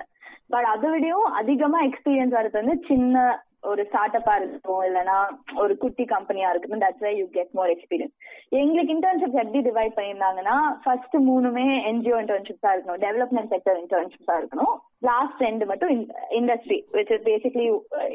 பட் 0.53 0.67
அதை 0.73 0.89
விடவும் 0.89 1.37
அதிகமா 1.41 1.79
எக்ஸ்பீரியன்ஸ் 1.83 2.35
வரது 2.37 2.57
வந்து 2.61 2.75
சின்ன 2.87 3.15
ஒரு 3.63 3.81
ஸ்டார்ட் 3.87 4.15
அப்பா 4.17 4.33
இருக்கட்டும் 4.37 4.83
இல்லைன்னா 4.85 5.17
ஒரு 5.61 5.73
குட்டி 5.81 6.03
கம்பெனியா 6.11 6.47
இருக்கட்டும் 6.51 6.83
that's 6.83 7.03
why 7.05 7.11
you 7.17 7.25
get 7.35 7.51
more 7.57 7.71
experience 7.73 8.15
எங்களுக்கு 8.59 8.93
இன்டர்ன்ஷிப் 8.95 9.37
எப்படி 9.41 9.59
டிவைட் 9.67 9.95
பண்ணியிருந்தாங்கன்னா 9.97 10.55
ஃபர்ஸ்ட் 10.83 11.17
மூணுமே 11.27 11.65
என்ஜிஓ 11.89 12.15
இன்டர்ன்ஷிப்ஸா 12.23 12.71
இருக்கணும் 12.73 13.03
டெவலப்மெண்ட் 13.05 13.51
செக்டர் 13.53 13.79
இன்டர்ன்ஷிப்ஸா 13.83 14.35
இருக்கணும். 14.39 14.73
லாஸ்ட் 15.07 15.39
ரெண்டு 15.45 15.65
மட்டும் 15.69 15.91
industry 16.39 16.79
which 16.95 17.13
is 17.15 17.23
basically 17.29 17.67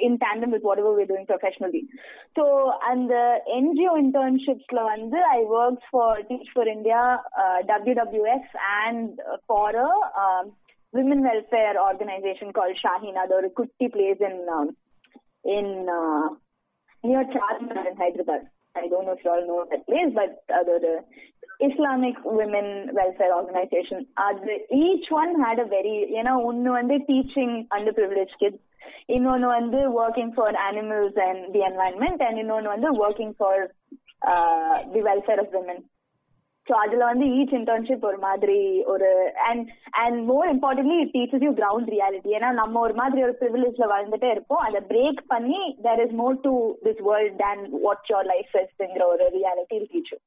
in 0.07 0.19
tandem 0.25 0.53
with 0.55 0.67
whatever 0.83 0.99
we 0.99 1.07
doing 1.11 1.29
professionally 1.31 1.83
so 2.37 2.45
அந்த 2.91 3.15
என்ஜிஓ 3.59 3.95
இன்டர்ன்ஷிப்ஸ்ல 4.05 4.83
வந்து 4.93 5.21
I 5.33 5.41
work 5.59 5.87
for 5.91 6.21
Teach 6.31 6.53
For 6.55 6.71
India 6.77 7.03
W 7.71 7.97
WF 8.01 8.53
and 8.79 9.15
for 9.47 9.81
women 10.95 11.25
welfare 11.27 11.79
organisation 11.87 12.53
call 12.59 12.75
Shaheen 12.83 13.23
அது 13.23 13.35
ஒரு 13.39 13.49
குட்டி 13.53 13.89
place 13.95 14.23
in 14.29 14.41
in 15.46 15.88
uh, 15.90 16.30
near 17.04 17.24
Charminar 17.26 17.88
in 17.90 17.96
Hyderabad. 17.98 18.48
I 18.76 18.88
don't 18.88 19.06
know 19.06 19.14
if 19.14 19.24
you 19.26 19.32
all 19.32 19.46
know 19.46 19.66
that 19.70 19.86
place, 19.86 20.12
but 20.16 20.44
uh, 20.54 20.64
the, 20.64 20.80
the 20.80 20.96
Islamic 21.68 22.16
Women 22.24 22.90
Welfare 22.94 23.36
Organization. 23.36 24.08
Uh, 24.18 24.34
the, 24.34 24.56
each 24.74 25.06
one 25.10 25.40
had 25.42 25.60
a 25.60 25.66
very, 25.66 26.08
you 26.10 26.24
know, 26.24 26.40
ஒன்னு 26.50 26.72
வந்து 26.72 26.98
teaching 27.12 27.68
underprivileged 27.78 28.36
kids, 28.42 28.60
இன்னொன்னு 29.16 29.48
வந்து 29.60 29.80
working 30.02 30.30
for 30.38 30.48
animals 30.72 31.14
and 31.28 31.40
the 31.56 31.64
environment, 31.72 32.20
and 32.28 32.38
இன்னொன்னு 32.44 32.74
வந்து 32.76 32.92
working 33.06 33.34
for 33.42 33.54
uh, 34.32 34.76
the 34.94 35.02
welfare 35.10 35.40
of 35.44 35.50
women. 35.58 35.80
So 36.67 36.75
அதுல 36.85 37.03
வந்து 37.11 37.27
each 37.39 37.55
internship 37.59 38.07
ஒரு 38.11 38.19
மாதிரி 38.25 38.59
ஒரு 38.93 39.09
and 39.49 39.67
and 40.03 40.19
more 40.31 40.49
importantly 40.55 40.97
it 41.03 41.13
teaches 41.17 41.45
you 41.47 41.53
ground 41.61 41.91
reality 41.95 42.35
ஏன்னா 42.39 42.51
நம்ம 42.61 42.81
ஒரு 42.87 42.95
மாதிரி 43.01 43.21
ஒரு 43.27 43.35
ப்ரிவிலேஜ்ல 43.41 43.87
வளர்ந்துட்டே 43.93 44.31
இருப்போம். 44.35 44.65
அதை 44.67 44.81
பிரேக் 44.93 45.23
பண்ணி 45.33 45.61
there 45.87 46.03
is 46.05 46.17
more 46.23 46.37
to 46.47 46.53
this 46.87 47.03
world 47.09 47.39
than 47.45 47.63
what 47.87 48.11
your 48.13 48.29
life 48.33 48.55
இஸ்ங்கிற 48.63 49.07
ஒரு 49.15 49.27
ரியாலிட்டி 49.39 49.79
டீச்சர் 49.95 50.23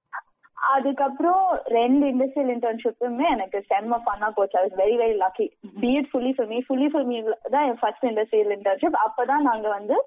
அதுக்கப்புறம் 0.76 1.44
ரெண்டு 1.76 2.06
இண்டஸ்ட்ரியல் 2.12 2.54
இன்டர்ன்ஷிப்புமே 2.54 3.26
எனக்கு 3.36 3.60
செம்ம 3.72 4.00
ஃபன்னா 4.06 4.30
போச்சு. 4.38 4.56
I 4.60 4.64
was 4.64 4.80
very 4.82 4.96
very 5.02 5.16
lucky 5.22 5.46
beat 5.84 6.10
Fully 6.12 6.32
for 6.38 6.50
me 6.54 6.60
Fully 6.68 6.88
for 6.94 7.08
me 7.12 7.18
தான் 7.56 7.68
என் 7.70 7.80
ஃபர்ஸ்ட் 7.82 8.08
இண்டஸ்ட்ரியல் 8.10 8.54
இன்டர்ன்ஷிப் 8.58 8.98
அப்பதான் 9.06 9.48
நாங்க 9.50 9.68
வந்து 9.78 9.98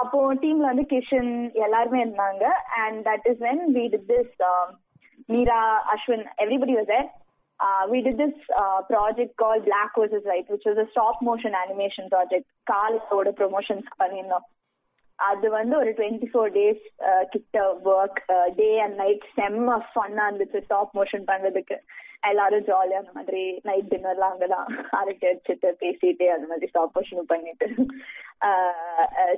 அப்போ 0.00 0.18
டீம்ல 0.42 0.66
வந்து 0.70 0.84
கிஷன் 0.92 1.30
எல்லாருமே 1.66 2.00
இருந்தாங்க. 2.04 2.44
And 2.82 2.98
that 3.08 3.26
is 3.30 3.42
when 3.46 3.62
we 3.76 3.84
did 3.94 4.08
this 4.12 4.34
Meera, 5.28 5.78
Ashwin, 5.88 6.24
everybody 6.38 6.72
was 6.72 6.86
there. 6.86 7.08
Uh, 7.60 7.86
we 7.90 8.02
did 8.02 8.18
this 8.18 8.34
uh, 8.56 8.82
project 8.82 9.36
called 9.36 9.64
Black 9.64 9.92
versus 9.96 10.22
White, 10.24 10.46
which 10.48 10.62
was 10.66 10.76
a 10.76 10.86
stop 10.90 11.16
motion 11.22 11.52
animation 11.56 12.08
project. 12.08 12.46
காலத்தோட 12.70 13.30
promotions 13.38 13.88
பண்ணியிருந்தோம் 14.00 14.46
அது 15.18 15.46
வந்து 15.50 15.74
ஒரு 15.76 15.90
டுவெண்ட்டி 15.90 16.28
ஃபோர் 16.30 16.52
டேஸ் 16.56 16.84
கிட்ட 17.32 17.58
work 17.92 18.20
day 18.56 18.68
and 18.84 18.96
night 19.02 19.26
செம்ம 19.36 19.76
ஃபன்னா 19.90 20.24
இருந்துச்சு 20.28 20.62
stop 20.64 20.94
motion 20.98 21.26
பண்றதுக்கு 21.30 21.76
எல்லாரும் 22.30 22.66
ஜாலியா 22.70 23.00
அந்த 23.02 23.12
மாதிரி 23.18 23.42
நைட் 23.68 23.90
டின்னர்லாம் 23.92 24.32
அங்கதான் 24.34 24.66
அரட்டை 25.00 25.28
அடிச்சுட்டு 25.30 25.70
பேசிட்டு 25.82 26.26
அந்த 26.36 26.46
மாதிரி 26.52 26.70
ஸ்டாப் 26.72 26.96
மோஷன் 26.98 27.30
பண்ணிட்டு 27.32 27.68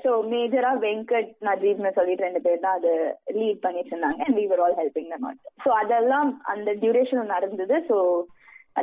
ஸோ 0.05 0.11
மேஜரா 0.31 0.71
வெங்கட் 0.85 1.31
நஜீப்னு 1.47 1.97
சொல்லிட்டு 1.97 2.27
ரெண்டு 2.27 2.43
பேர் 2.47 2.65
தான் 2.65 2.79
அது 2.79 2.93
லீட் 3.39 3.65
பண்ணிட்டு 3.65 3.93
இருந்தாங்க 3.93 4.25
and 4.27 4.39
we were 4.41 4.63
all 4.65 4.79
helping 4.81 5.13
them 5.13 5.27
out 5.29 5.43
so 5.65 5.71
அதெல்லாம் 5.83 6.31
அந்த 6.55 6.73
டியூரேஷன் 6.83 7.33
நடந்தது 7.35 7.79
so 7.91 7.99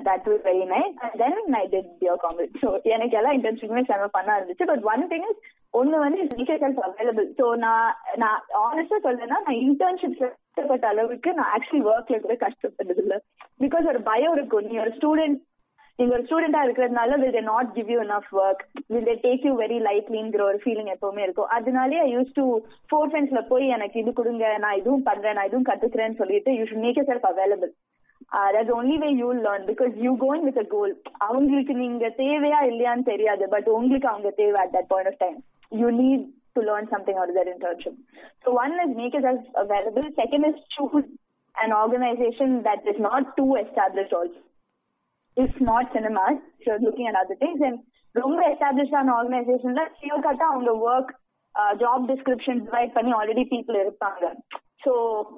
that 0.08 0.28
was 0.30 0.46
very 0.48 0.64
nice 0.72 0.96
and 1.06 1.18
then 1.24 1.58
I 1.60 1.66
did 1.74 1.92
beer 2.00 2.22
comedy 2.24 2.62
so 2.64 2.70
எனக்கு 2.94 3.18
எல்லாம் 3.20 3.36
இன்டர்ன்ஷிப்புமே 3.38 3.84
செம்ம 3.90 4.08
பண்ணா 4.16 4.38
இருந்துச்சு. 4.38 4.70
பட் 4.72 4.86
ஒன் 4.94 5.04
திங் 5.12 5.28
இஸ் 5.32 5.42
ஒன்னு 5.74 6.04
வந்து 6.06 6.24
மேக் 6.32 6.54
செல்ஃப் 6.64 6.82
அவைலபிள் 6.88 7.28
ஸோ 7.40 7.46
நான் 7.66 7.92
நான் 8.24 8.40
ஆனஸ்டா 8.64 9.00
சொல்றேன்னா 9.06 9.40
நான் 9.46 9.62
இன்டர்ன்ஷிப் 9.66 10.18
கஷ்டப்பட்ட 10.22 10.88
அளவுக்கு 10.94 11.30
நான் 11.38 11.52
ஆக்சுவலி 11.54 11.84
ஒர்க்ல 11.92 12.20
கூட 12.26 12.36
கஷ்டப்பட்டது 12.44 13.02
இல்ல 13.04 13.16
பிகாஸ் 13.64 13.90
ஒரு 13.94 14.02
பயம் 14.10 14.36
இருக்கும். 14.38 14.68
நீ 14.70 14.76
ஒரு 14.80 14.94
ஸ்டூடெண்ட் 14.98 15.38
நீங்க 16.00 16.14
ஒரு 16.16 16.24
ஸ்டூடெண்டா 16.28 16.62
இருக்கிறதுனால 16.66 17.18
will 17.22 17.36
they 17.36 17.44
not 17.50 17.70
give 17.76 17.90
you 17.94 17.98
enough 18.06 18.30
work 18.44 18.62
will 18.94 19.08
they 19.10 19.16
take 19.26 19.44
you 19.48 19.52
very 19.62 19.78
லைட்லிங்கிற 19.88 20.44
ஒரு 20.50 20.60
ஃபீலிங் 20.64 20.92
எப்பவுமே 20.94 21.22
இருக்கும் 21.26 21.52
அதனாலே 21.58 22.00
ஐ 22.06 22.10
யூஸ் 22.16 22.32
டு 22.40 22.46
ஃபோர் 22.90 23.10
ஃப்ரெண்ட்ஸ்ல 23.10 23.42
போய் 23.52 23.74
எனக்கு 23.78 24.00
இது 24.04 24.14
கொடுங்க 24.20 24.46
நான் 24.64 24.80
இதுவும் 24.82 25.08
பண்றேன் 25.10 25.38
நான் 25.40 25.50
இதுவும் 25.50 25.68
கத்துக்கிறேன்னு 25.72 26.20
சொல்லிட்டு 26.22 26.54
you 26.60 26.66
should 26.70 26.86
make 26.86 27.02
self 27.12 27.28
available 27.32 27.74
that's 28.54 28.76
only 28.78 28.96
way 29.04 29.10
you 29.22 29.30
learn 29.46 29.66
because 29.72 29.94
you 30.06 30.14
going 30.24 30.46
with 30.50 30.62
a 30.64 30.68
goal 30.76 30.94
அவங்களுக்கு 31.28 31.76
நீங்க 31.84 32.08
தேவையா 32.22 32.62
இல்லையான்னு 32.72 33.10
தெரியாது 33.12 33.48
பட் 33.56 33.70
உங்களுக்கு 33.76 34.10
அவங்க 34.14 34.32
தேவை 34.42 34.58
at 34.64 34.74
that 34.78 34.90
point 34.94 35.12
of 35.12 35.20
time 35.26 35.38
you 35.72 35.90
need 36.00 36.26
to 36.56 36.64
learn 36.70 36.90
something 36.94 37.20
out 37.22 37.30
of 37.30 37.36
that 37.36 37.48
internship. 37.48 37.94
So 38.44 38.50
one 38.54 38.74
is 38.84 38.92
make 38.96 39.14
yourself 39.14 39.44
available. 39.56 40.06
Second 40.16 40.46
is 40.50 40.58
choose 40.76 41.08
an 41.56 41.72
organization 41.74 42.50
that 42.64 42.82
is 42.86 43.00
not 43.00 43.24
too 43.38 43.50
established 43.56 44.14
also. 44.14 44.40
If 45.38 45.60
not 45.62 45.92
cinemas, 45.94 46.38
if 46.60 46.68
you're 46.68 46.80
looking 46.80 47.08
at 47.08 47.16
other 47.16 47.38
things, 47.42 47.60
then 47.60 47.76
ரொம்ப 48.16 48.40
establish 48.50 48.92
ஆன 48.98 49.14
ஆர்கனைசேஷன்ல 49.20 49.84
clear 49.94 50.26
கட்டா 50.26 50.46
அவங்க 50.52 50.72
work 50.88 51.12
job 51.82 52.04
description 52.12 52.60
divide 52.68 52.92
பண்ணி 52.98 53.12
already 53.20 53.44
people 53.54 53.78
இருப்பாங்க. 53.84 54.24
So 54.84 54.92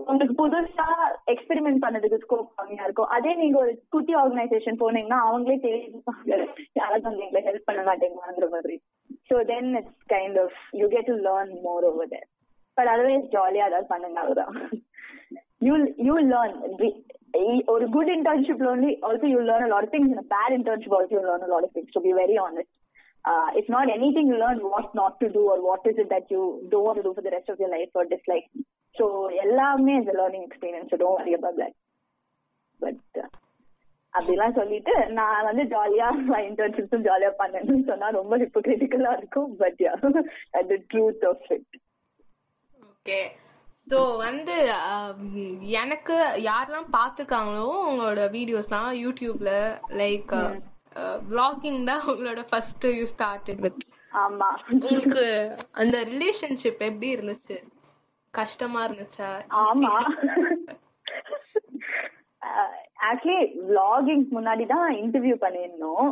உங்களுக்கு 0.10 0.36
புதுசா 0.41 0.88
experiment 1.34 1.79
பண்ணதுக்கு 1.86 2.19
ஸ்கோப் 2.23 2.49
கம்மியா 2.60 2.86
இருக்கும் 2.88 3.12
அதே 3.17 3.31
நீங்க 3.41 3.58
ஒரு 3.63 3.73
குட்டி 3.95 4.13
ஆர்கனைசேஷன் 4.23 4.81
போனீங்கன்னா 4.84 5.19
அவங்களே 5.27 5.58
தெரிவிப்பாங்க 5.65 6.31
யாராவது 6.79 7.08
வந்து 7.10 7.25
எங்களை 7.27 7.43
ஹெல்ப் 7.49 7.67
பண்ண 7.69 7.84
மாட்டேங்குவாங்கிற 7.89 8.49
மாதிரி. 8.55 8.75
So 9.29 9.38
then 9.51 9.69
it's 9.81 9.97
kind 10.13 10.39
of 10.45 10.58
you 10.81 10.88
get 10.95 11.10
to 11.12 11.17
learn 11.29 11.53
more 11.67 11.88
over 11.91 12.12
there 12.15 12.27
but 12.77 12.91
otherwise 12.93 13.27
ஜாலியா 13.38 13.67
ஏதாவது 13.71 13.91
பண்ணுங்க 13.93 14.19
அதுதான் 14.25 14.53
யூ 15.67 15.75
யூ 16.08 16.15
லேர்ன் 16.34 16.58
ஒரு 17.74 17.86
குட் 17.95 18.12
இன்டர்ன்ஷிப்ல 18.15 18.67
only 18.74 18.91
also 19.08 19.26
you 19.34 19.39
learn 19.50 19.63
a 19.67 19.71
lot 19.74 19.86
of 19.86 19.91
things 19.93 20.10
in 20.13 20.19
a 20.24 20.28
bad 20.36 20.52
internship 20.58 20.93
also 20.98 21.13
you 21.17 21.24
learn 21.30 21.43
a 21.48 21.52
lot 21.54 21.63
of 21.67 21.71
things 21.76 21.89
to 21.95 22.02
be 22.08 22.13
very 22.21 22.38
honest 22.45 22.71
uh, 23.26 23.50
if 23.62 23.67
not 23.76 23.88
anything 23.98 24.28
you 24.32 24.38
learn 24.43 24.60
what 24.74 24.88
not 25.02 25.13
to 25.24 25.30
do 25.38 25.43
or 25.54 25.58
what 25.69 25.84
is 25.91 25.98
it 26.04 26.10
that 26.15 26.28
you 26.34 26.41
don't 26.71 26.86
want 26.88 27.00
to 27.02 27.06
do 27.08 27.13
for 27.17 27.24
the 27.28 27.34
rest 27.38 27.50
of 27.54 27.60
your 27.63 27.71
life 27.78 27.91
or 28.00 28.06
dislike 28.13 28.48
so 28.95 29.06
எல்லாமே 29.45 29.95
is 30.02 30.12
a 30.13 30.17
learning 30.21 30.43
experience 30.50 30.89
so 30.91 31.00
don't 31.04 31.17
worry 31.21 31.36
about 31.39 31.58
that 31.63 31.74
but 32.80 33.02
uh, 33.24 33.30
அப்படிலாம் 34.13 34.58
சொல்லிட்டு 34.60 34.93
நான் 35.17 35.48
வந்து 35.48 35.63
ஜாலியா 35.71 36.06
இன்டர்ன்ஷிப்ஸும் 36.50 37.08
ஜாலியா 37.08 37.32
பண்ணேன்னு 37.41 37.80
சொன்னா 37.89 38.10
ரொம்ப 38.19 38.36
ஹிப்போகிரிட்டிக்கலா 38.43 39.12
இருக்கும் 39.19 39.50
but 39.63 39.82
the 40.69 40.78
truth 40.91 41.26
of 41.32 41.50
it 41.56 41.76
okay 42.91 43.17
so 43.88 43.98
வந்து 44.19 44.56
எனக்கு 45.82 46.15
யாரெல்லாம் 46.45 46.88
பார்த்துருக்காங்களோ 46.93 47.65
உங்களோட 47.89 48.21
வீடியோஸ்லாம் 48.32 48.91
யூடியூப்ல 49.02 49.52
லைக் 49.95 50.34
vlogging 51.30 51.80
தான் 51.86 52.04
உங்களோட 52.08 52.41
ஃபர்ஸ்ட் 52.50 52.86
யூ 52.98 53.06
ஸ்டார்டட் 53.13 53.62
வித் 53.62 53.82
ஆமா. 54.17 54.50
உங்களுக்கு 54.69 55.24
அந்த 55.74 55.98
ரிலேஷன்ஷிப் 56.12 56.82
எப்படி 56.82 57.10
இருந்துச்சு? 57.15 57.58
கஷ்டமா 58.34 58.80
இருந்துச்சா? 58.86 59.30
ஆமா. 59.63 59.93
ஆக்சுவலி 63.08 63.38
vlogging 63.70 64.22
முன்னாடி 64.36 64.65
தான் 64.72 64.86
இன்டர்வியூ 65.02 65.36
பண்ணியிருந்தோம். 65.44 66.08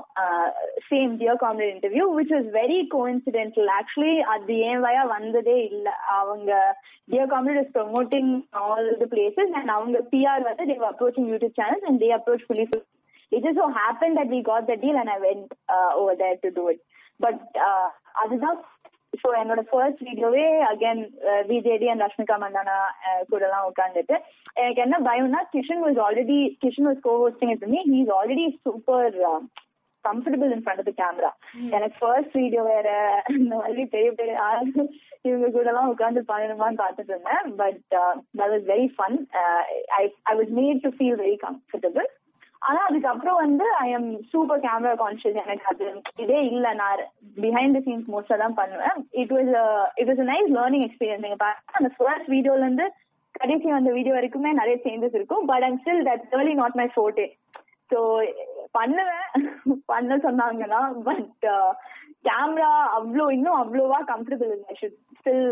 Same 0.87 1.11
Jio 1.19 1.35
comedy 1.43 1.67
interview 1.73 2.05
which 2.17 2.33
was 2.35 2.49
very 2.57 2.79
coincidental 2.95 3.69
actually 3.77 4.15
அது 4.33 4.55
ஏன் 4.69 4.81
வயா 4.85 5.03
வந்ததே 5.13 5.57
இல்ல. 5.69 5.87
அவங்க 6.19 6.51
Jio 7.13 7.25
comedy 7.33 7.61
is 7.63 7.73
promoting 7.77 8.31
all 8.63 8.89
the 9.01 9.07
places 9.13 9.53
and 9.59 9.73
அவங்க 9.77 9.99
பிஆர் 10.13 10.47
வந்து 10.49 10.69
they 10.71 10.89
approaching 10.91 11.29
YouTube 11.33 11.57
channels 11.61 11.87
and 11.89 12.01
they 12.05 12.11
approach 12.19 12.45
Fully 12.47 12.67
it 13.31 13.47
is 13.49 13.59
so 13.61 13.67
happen 13.79 14.17
that 14.19 14.33
we 14.35 14.41
got 14.51 14.69
the 14.71 14.75
deal 14.83 14.99
and 15.01 15.13
I 15.13 15.19
went 15.27 15.53
over 16.01 16.19
there 16.19 16.41
to 16.43 16.51
do 16.57 16.65
it 16.73 16.83
but 17.19 17.41
அதுதான் 18.21 18.57
so 19.13 19.27
என்னோட 19.39 19.61
first 19.69 20.01
வீடியோவே 20.07 20.45
again 20.69 21.01
VJD 21.47 21.89
and 21.89 22.05
Rashmika 22.05 22.37
Mandanna 22.43 22.77
கூட 23.29 23.41
எல்லாம் 23.47 23.67
உட்காந்துட்டு 23.69 24.15
எனக்கு 24.55 24.83
என்ன 24.85 24.99
பயம்னா 25.09 25.41
Kishan 25.53 25.83
was 25.85 25.99
already 26.05 26.39
Kishan 26.63 26.89
was 26.89 27.03
cohosting 27.21 27.53
it 27.55 27.67
me 27.67 27.81
he 27.89 27.99
is 28.01 28.15
already 28.17 28.45
super 28.65 29.17
comfortable 30.05 30.53
in 30.53 30.63
front 30.63 30.81
of 30.83 30.97
camera 31.01 31.29
எனக்கு 31.69 31.97
ஃபர்ஸ்ட் 31.99 32.33
வீடியோ 32.33 32.63
வேற 32.63 32.87
இந்த 33.37 33.53
மாதிரி 33.55 33.83
பெரிய 33.85 34.09
பெரிய 34.11 34.35
இவங்க 35.25 35.49
கூட 35.49 35.67
எல்லாம் 35.71 35.91
உட்காந்து 35.91 36.21
பண்ணணுமான்னு 36.31 36.81
பார்த்துட்டு 36.81 37.13
இருந்தேன். 37.13 37.45
But 37.61 37.79
that 37.93 38.51
was 38.53 38.65
very 38.71 38.87
fun 38.97 39.15
I 39.99 40.03
I 40.23 40.35
was 40.35 40.51
made 40.59 40.83
to 40.85 40.91
feel 40.97 41.19
very 41.21 41.37
comfortable 41.45 42.09
ஆனா 42.67 42.79
அதுக்கப்புறம் 42.89 43.37
வந்து 43.43 43.65
I 43.83 43.87
am 43.97 44.09
super 44.31 44.61
camera 44.65 44.93
conscious 45.01 45.39
எனக்கு 45.43 45.65
அது 45.71 45.85
இதே 46.23 46.39
இல்ல. 46.51 46.65
நான் 46.81 47.01
பிஹைண்ட் 47.43 47.75
த 47.77 47.81
சீன்ஸ் 47.87 48.11
மோஸ்டா 48.13 48.35
தான் 48.43 48.57
பண்ணுவேன். 48.59 48.97
It 49.21 49.33
was 49.35 49.51
it 50.01 50.09
was 50.11 50.21
nice 50.31 50.49
learning 50.57 50.85
experience 50.87 51.25
நீங்க 51.25 51.39
பாருங்க 51.43 51.77
அந்த 51.79 51.89
ஃபர்ஸ்ட் 51.97 52.29
வீடியோல 52.35 52.65
இருந்து 52.67 52.85
கடைசி 53.39 53.67
வந்த 53.75 53.91
வீடியோ 53.97 54.15
வரைக்குமே 54.17 54.51
நிறைய 54.61 54.75
சேஞ்சஸ் 54.85 55.17
இருக்கும். 55.19 55.45
But 55.51 55.65
I'm 55.69 55.79
still 55.83 56.05
that 56.09 56.25
really 56.35 56.53
not 56.61 56.77
my 56.81 56.87
forte 56.95 57.27
so 57.91 57.99
பண்ணுவேன். 58.77 59.27
பண்ண 59.91 60.19
சொன்னாங்கன்னா 60.27 60.81
பட் 61.09 61.45
கேமரா 62.29 62.71
அவ்வளோ 62.99 63.25
இன்னும் 63.37 63.59
அவ்வளோவா 63.63 63.99
கம்ஃபர்டபுள் 64.13 64.53
இல்லை. 64.55 64.69
I 64.73 64.77
should 64.83 64.99
still 65.19 65.45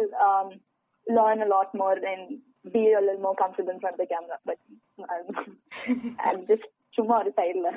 learn 1.07 1.43
a 1.47 1.49
lot 1.55 1.75
more 1.83 2.01
and 2.13 2.31
be 2.73 2.81
a 2.97 2.99
little 3.05 3.21
more 3.23 3.35
comfortable 3.39 3.73
in 3.73 3.79
front 3.83 3.95
of 3.95 4.01
the 4.01 4.07
camera. 4.11 4.37
சும்மா 6.93 7.17
ஒரு 7.17 7.33
சைடுல 7.35 7.69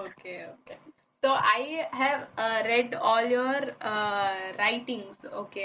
Okay, 0.00 0.36
okay. 0.50 0.76
So 1.22 1.28
I 1.52 1.62
have 1.92 2.20
uh, 2.36 2.58
read 2.64 2.90
all 3.02 3.24
your 3.30 3.56
uh, 3.82 4.26
writings, 4.58 5.16
okay. 5.34 5.64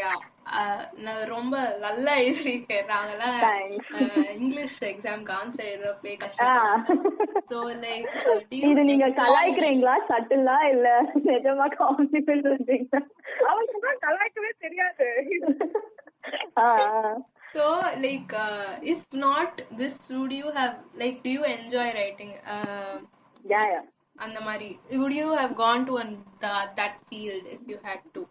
Uh, 0.54 0.78
நான் 0.98 1.22
ரொம்ப 1.28 1.56
நல்லா 1.80 2.14
எழுதிருக்கேன் 2.22 2.90
நாங்கெல்லாம். 2.90 3.38
English 4.36 4.80
எக்ஸாம்க்கு 4.90 5.34
answer 5.38 5.70
எழுதுறப்பே. 5.70 6.14
கஷ்டம் 6.18 6.84
so 7.52 7.58
like 7.84 8.10
இது 8.64 8.84
நீங்க 8.84 9.08
கலாய்க்கிறீங்களா 9.20 9.96
சட்டிலா 10.10 10.58
இல்ல 10.74 10.90
நிஜமா 11.28 11.68
காம்ப்ளிமெண்ட் 11.80 12.50
தான் 13.86 14.02
கலாய்க்கவே 14.06 14.52
தெரியாது 14.60 15.10
ஆ, 16.58 16.66
So, 17.53 17.65
like, 18.07 18.33
uh, 18.35 18.77
if 18.83 19.03
not 19.13 19.61
this, 19.79 19.95
would 20.11 20.33
you 20.33 20.51
have, 20.55 20.75
like, 20.99 21.23
do 21.23 21.31
you 21.31 21.45
enjoy 21.45 21.87
writing? 21.99 22.33
Uh, 22.55 22.97
yeah, 23.55 23.67
yeah. 23.75 23.85
அந்த 24.25 24.39
மாதிரி 24.41 24.69
would 25.01 25.15
you 25.21 25.31
have 25.41 25.53
gone 25.65 25.83
to 25.89 25.95
an, 26.03 26.11
the, 26.43 26.53
that 26.79 26.95
field 27.09 27.45
if 27.57 27.63
you 27.71 27.79
had 27.83 28.01
to? 28.15 28.23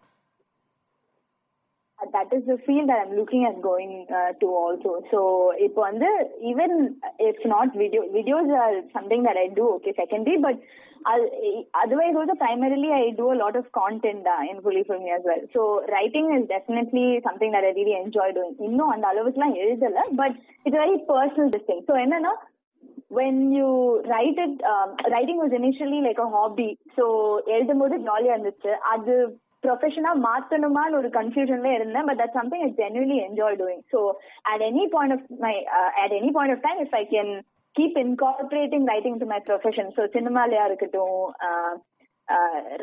that 2.12 2.28
is 2.32 2.44
the 2.46 2.58
field 2.66 2.88
that 2.88 3.00
I'm 3.02 3.16
looking 3.16 3.46
at 3.48 3.62
going 3.62 4.06
uh, 4.10 4.32
to 4.40 4.46
also. 4.62 4.90
So 5.12 5.20
இப்போ 5.66 5.80
வந்து 5.88 6.08
even 6.50 6.72
if 7.28 7.36
not 7.52 7.68
video 7.82 8.02
videos 8.16 8.48
are 8.64 8.74
something 8.96 9.22
that 9.28 9.38
I 9.44 9.48
do 9.60 9.64
okay 9.76 9.94
secondary 10.02 10.38
but 10.46 10.56
I'll, 11.10 11.26
otherwise 11.82 12.14
also 12.20 12.34
primarily 12.44 12.90
I 12.98 13.04
do 13.20 13.26
a 13.32 13.38
lot 13.42 13.54
of 13.60 13.66
content 13.80 14.24
uh, 14.34 14.42
in 14.50 14.60
fully 14.64 14.84
for 14.88 14.98
me 15.04 15.10
as 15.16 15.22
well. 15.28 15.42
So 15.54 15.62
writing 15.92 16.28
is 16.36 16.44
definitely 16.56 17.06
something 17.26 17.52
that 17.56 17.64
I 17.68 17.72
really 17.78 17.96
enjoy 18.04 18.28
doing. 18.38 18.52
இன்னும் 18.68 18.92
அந்த 18.96 19.06
அளவுக்குலாம் 19.12 19.56
எழுதல 19.64 20.04
but 20.20 20.34
it's 20.64 20.76
a 20.80 20.84
very 20.84 21.00
personal 21.12 21.50
this 21.56 21.66
thing. 21.70 21.82
So 21.88 21.94
என்னன்னா 22.04 22.34
when 23.18 23.36
you 23.56 23.70
write 24.10 24.38
it 24.44 24.54
um, 24.72 24.88
writing 25.12 25.38
was 25.42 25.52
initially 25.60 26.00
like 26.06 26.20
a 26.24 26.30
hobby 26.36 26.70
so 26.96 27.04
எழுதும்போது 27.54 27.96
ஜாலியா 28.06 28.32
இருந்துச்சு 28.34 28.72
அது 28.94 29.14
ப்ரொஃபஷனா 29.63 30.11
மாத்தணுமான்னு 30.25 30.99
ஒரு 30.99 31.09
கன்ஃபியூஷன்ல 31.17 31.71
இருந்தேன் 31.77 32.07
but 32.09 32.21
that 32.21 32.37
something 32.39 32.63
I 32.65 32.71
genuinely 32.79 33.17
enjoy 33.27 33.59
doing 33.61 33.83
so 33.93 33.99
at 34.51 34.63
any 34.69 34.85
point 34.95 35.15
of 35.17 35.25
my 35.45 35.53
at 36.03 36.15
any 36.19 36.31
point 36.37 36.55
of 36.55 36.65
time 36.67 36.81
if 36.85 36.97
I 37.01 37.05
can 37.13 37.31
keep 37.75 37.97
incorporating 38.03 38.87
writing 38.93 39.19
to 39.21 39.27
my 39.33 39.39
profession 39.49 39.91
so 39.97 40.03
சினிமாலயா 40.15 40.65
இருக்கட்டும் 40.69 41.19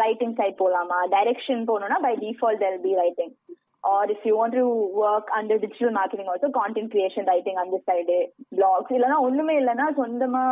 writing 0.00 0.36
side 0.38 0.60
போலாமா 0.62 0.98
direction 1.14 1.64
போகணும்னா 1.70 1.98
by 2.06 2.14
default 2.22 2.62
it'll 2.64 2.82
be 2.86 2.92
writing 3.02 3.34
or 3.90 4.10
if 4.14 4.24
you 4.28 4.32
want 4.38 4.56
to 4.58 4.64
work 5.02 5.30
under 5.38 5.60
digital 5.64 5.94
marketing 5.98 6.30
also 6.32 6.48
content 6.58 6.90
creation 6.94 7.28
writing 7.32 7.60
அந்த 7.62 7.76
side 7.88 8.16
blogs 8.56 8.94
இல்லைன்னா 8.96 9.18
ஒண்ணுமே 9.26 9.54
இல்லைன்னா 9.60 9.86
சொந்தமா 10.00 10.42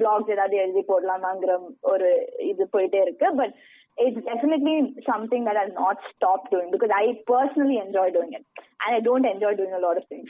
blocks 0.00 0.32
ஏதாவது 0.34 0.56
எழுதி 0.64 0.82
போடலாமாங்கிற 0.90 1.54
ஒரு 1.92 2.08
இது 2.50 2.66
போயிட்டே 2.74 3.00
இருக்கு. 3.06 3.28
But 3.40 3.54
it's 3.98 4.24
definitely 4.24 4.94
something 5.06 5.44
that 5.44 5.56
I'll 5.56 5.74
not 5.74 5.98
stop 6.16 6.50
doing 6.50 6.70
because 6.70 6.90
I 6.94 7.20
personally 7.26 7.78
enjoy 7.78 8.10
doing 8.10 8.32
it. 8.32 8.44
And 8.84 8.96
I 8.96 9.00
don't 9.00 9.24
enjoy 9.24 9.54
doing 9.54 9.72
a 9.72 9.78
lot 9.78 9.96
of 9.96 10.04
things. 10.08 10.28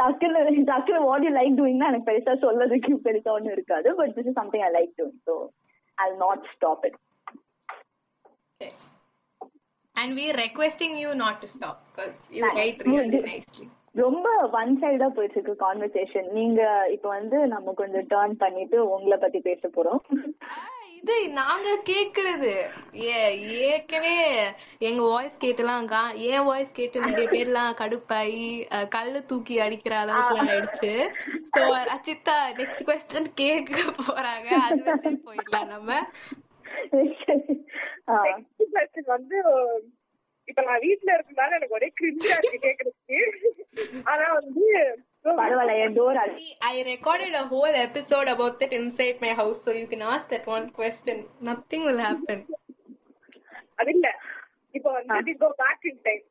டக்குன்னு 0.00 0.64
டக்குன்னு 0.70 1.08
what 1.10 1.22
you 1.22 1.32
like 1.40 1.54
doing 1.56 1.78
but 4.00 4.14
this 4.16 4.26
is 4.26 4.34
something 4.34 4.62
I 4.62 4.70
like 4.70 4.92
doing 4.96 5.16
so 5.24 5.52
I'll 5.98 6.18
not 6.18 6.40
stop 6.56 6.80
it. 6.84 6.94
Okay. 8.60 8.72
And 9.96 10.16
we're 10.16 10.36
requesting 10.36 10.96
you 10.96 11.14
not 11.14 11.40
to 11.42 11.48
stop 11.56 11.84
because 11.90 12.14
you 12.30 12.44
write 12.46 12.80
really 12.86 13.22
nicely. 13.30 13.68
ரொம்ப 13.94 14.28
one 14.58 14.70
சைடா 14.82 15.06
போயிட்டு 15.16 15.36
இருக்கு 15.36 15.54
conversation 15.64 16.28
நீங்க 16.32 16.60
இப்ப 16.94 17.06
வந்து 17.08 17.38
நம்ம 17.46 17.72
கொஞ்சம் 17.80 18.06
turn 18.12 18.36
பண்ணிட்டு 18.42 18.78
உங்களை 18.92 19.16
பத்தி 19.16 19.40
பேச 19.48 19.68
போறோம் 19.68 20.00
இது 21.02 21.14
நாங்க 21.28 21.68
கேக்குறது. 21.84 22.50
ஏ 23.04 23.14
ஏற்கனவே 23.68 24.26
எங்க 24.88 25.00
வாய்ஸ் 25.02 25.40
கேட்டுலாம் 25.40 25.86
கா 25.92 26.02
என் 26.26 26.44
வாய்ஸ் 26.44 26.68
கேட்டு 26.72 27.00
நிறைய 27.00 27.26
பேர்லாம் 27.28 27.72
கடுப்பாயி 27.80 28.44
கல்லு 28.88 29.20
தூக்கி 29.26 29.54
அடிக்கிற 29.60 29.94
அளவுக்கு 29.98 30.36
ஆயிடுச்சு. 30.44 30.92
சோ 31.56 31.62
ரச்சிதா 31.90 32.36
நெக்ஸ்ட் 32.58 32.86
கொஸ்டின் 32.88 33.28
கேட்க 33.34 33.74
போறாங்க. 34.02 34.48
அது 34.66 34.80
வச்சு 34.82 35.12
போயிடலாம் 35.26 35.72
நம்ம. 35.74 35.98
வந்து 39.06 39.38
இப்ப 40.48 40.62
நான் 40.62 40.80
வீட்ல 40.80 41.10
இருக்கனால 41.16 41.56
எனக்கு 41.58 41.78
ஒரே 41.78 41.88
கிரிஞ்சா 42.00 42.36
இருக்கு 42.38 42.58
கேக்குறதுக்கு. 42.68 43.20
ஆனா 44.04 44.26
வந்து 44.32 44.66
I 45.24 46.82
recorded 46.84 47.34
a 47.34 47.46
whole 47.46 47.64
episode 47.66 48.26
about 48.26 48.60
it 48.60 48.72
inside 48.72 49.20
my 49.20 49.32
house, 49.32 49.58
so 49.64 49.70
you 49.72 49.86
can 49.86 50.02
ask 50.04 50.28
that 50.30 50.46
one 50.46 50.70
question. 50.70 51.16
Nothing 51.40 51.84
will 51.84 51.98
happen. 52.00 52.40
இப்ப 54.74 54.90
வந்து 54.90 55.30
இப்போ 55.32 55.48
பேக் 55.60 55.82
இன் 55.88 55.98
டைம் 56.04 56.22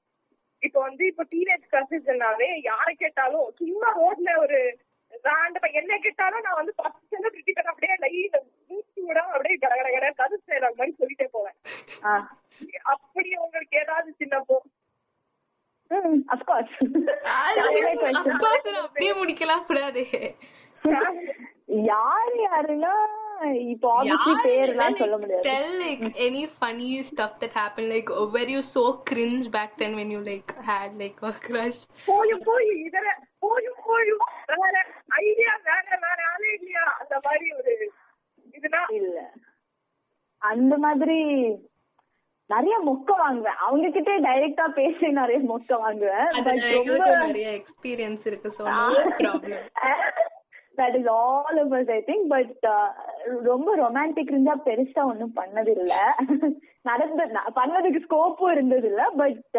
இப்போ 0.62 0.80
வந்து 0.86 1.04
இப்போ 1.10 1.24
டீனேஜ் 1.34 1.66
கிளாஸஸ்னாவே 1.72 2.48
யாரை 2.68 2.94
கேட்டாலும் 2.96 3.48
சும்மா 3.60 3.90
ரோட்ல 3.98 4.30
ஒரு 4.44 4.60
ராண்டமா 5.26 5.68
என்ன 5.82 5.98
கேட்டாலும் 6.06 6.46
நான் 6.48 6.60
வந்து 6.60 6.74
பத்து 6.82 7.02
செலிபிரிட்டி 7.12 7.52
கிட்ட 7.52 7.72
அப்படியே 7.74 7.96
லைன் 8.04 8.38
மூச்சு 8.70 9.00
விட 9.08 9.20
அப்படியே 9.34 9.58
கட 9.64 9.74
கட 9.80 9.90
கட 9.96 10.10
கதை 10.22 10.38
செய்யற 10.42 10.70
மாதிரி 10.80 10.94
சொல்லிட்டே 11.02 11.28
போவேன். 11.36 11.58
அப்படி 12.94 13.30
உங்களுக்கு 13.46 13.76
ஏதாவது 13.84 14.12
சின்னப்போ 14.22 14.58
ம் 14.60 14.70
அஃப்கோர்ஸ் 14.70 14.70
Of 14.70 14.70
course, 14.72 15.80
நான் 15.80 15.81
அப்படியே 18.82 19.14
முடிக்கலாம் 19.22 19.66
கூடாது. 19.70 20.04
யார் 21.90 22.36
யாருன்னா 22.46 22.94
இப்போ 23.72 23.88
ஆப்வியஸ்லி 23.98 24.34
பேர்லாம் 24.48 24.98
சொல்ல 25.02 25.16
முடியாது. 25.18 25.46
Tell 25.48 25.70
like 25.84 26.02
any 26.28 26.44
funny 26.62 26.90
stuff 27.12 27.34
that 27.42 27.54
happened, 27.62 27.90
like 27.96 28.10
were 28.36 28.50
you 28.56 28.62
so 28.76 28.84
cringe 29.10 29.48
back 29.56 29.72
then 29.82 29.94
when 30.00 30.10
you 30.16 30.22
like 30.30 30.50
had 30.70 30.90
like 31.04 31.20
a 31.30 31.34
crush? 31.46 31.80
போயும் 32.10 32.44
போய் 32.50 32.70
இதர 32.88 33.06
போயும் 33.46 33.80
போயும் 33.88 34.24
வேற 34.64 34.76
ஐடியா 35.22 35.54
வேற 35.70 35.88
வேற 36.06 36.20
ஆளே 36.34 36.52
இல்லையா? 36.60 36.86
அந்த 37.02 37.16
மாதிரி 37.26 37.48
ஒரு 37.60 37.74
இதுனா 38.56 38.82
இல்ல. 39.00 39.18
அந்த 40.42 40.74
மாதிரி 40.86 41.20
நிறைய 42.54 42.76
மொக்க 42.88 43.18
வாங்குவேன். 43.24 43.60
அவங்க 43.68 43.88
கிட்டே 43.98 44.16
டைரக்டா 44.28 44.66
பேசி 44.80 45.10
நிறைய 45.20 45.40
மொக்க 45.52 45.80
வாங்குவேன். 45.86 46.28
எக்ஸ்பீரியன்ஸ் 47.58 48.26
இருக்கு. 48.32 48.50
That 50.80 50.96
is 50.98 51.10
all 51.14 51.58
us 51.78 51.90
I 51.96 51.98
think 52.10 52.28
but 52.34 52.66
ரொம்ப 53.48 53.70
ரொமான்டிக் 53.82 54.32
இருந்தா 54.34 54.54
பெருசா 54.68 55.02
ஒண்ணும் 55.12 55.34
பண்ணது 55.40 55.72
இல்ல 55.80 55.94
நடந்து 56.90 57.24
பண்ணதுக்கு 57.58 58.00
ஸ்கோப்பும் 58.06 58.54
இருந்தது 58.56 58.88
இல்ல 58.92 59.02
but 59.22 59.58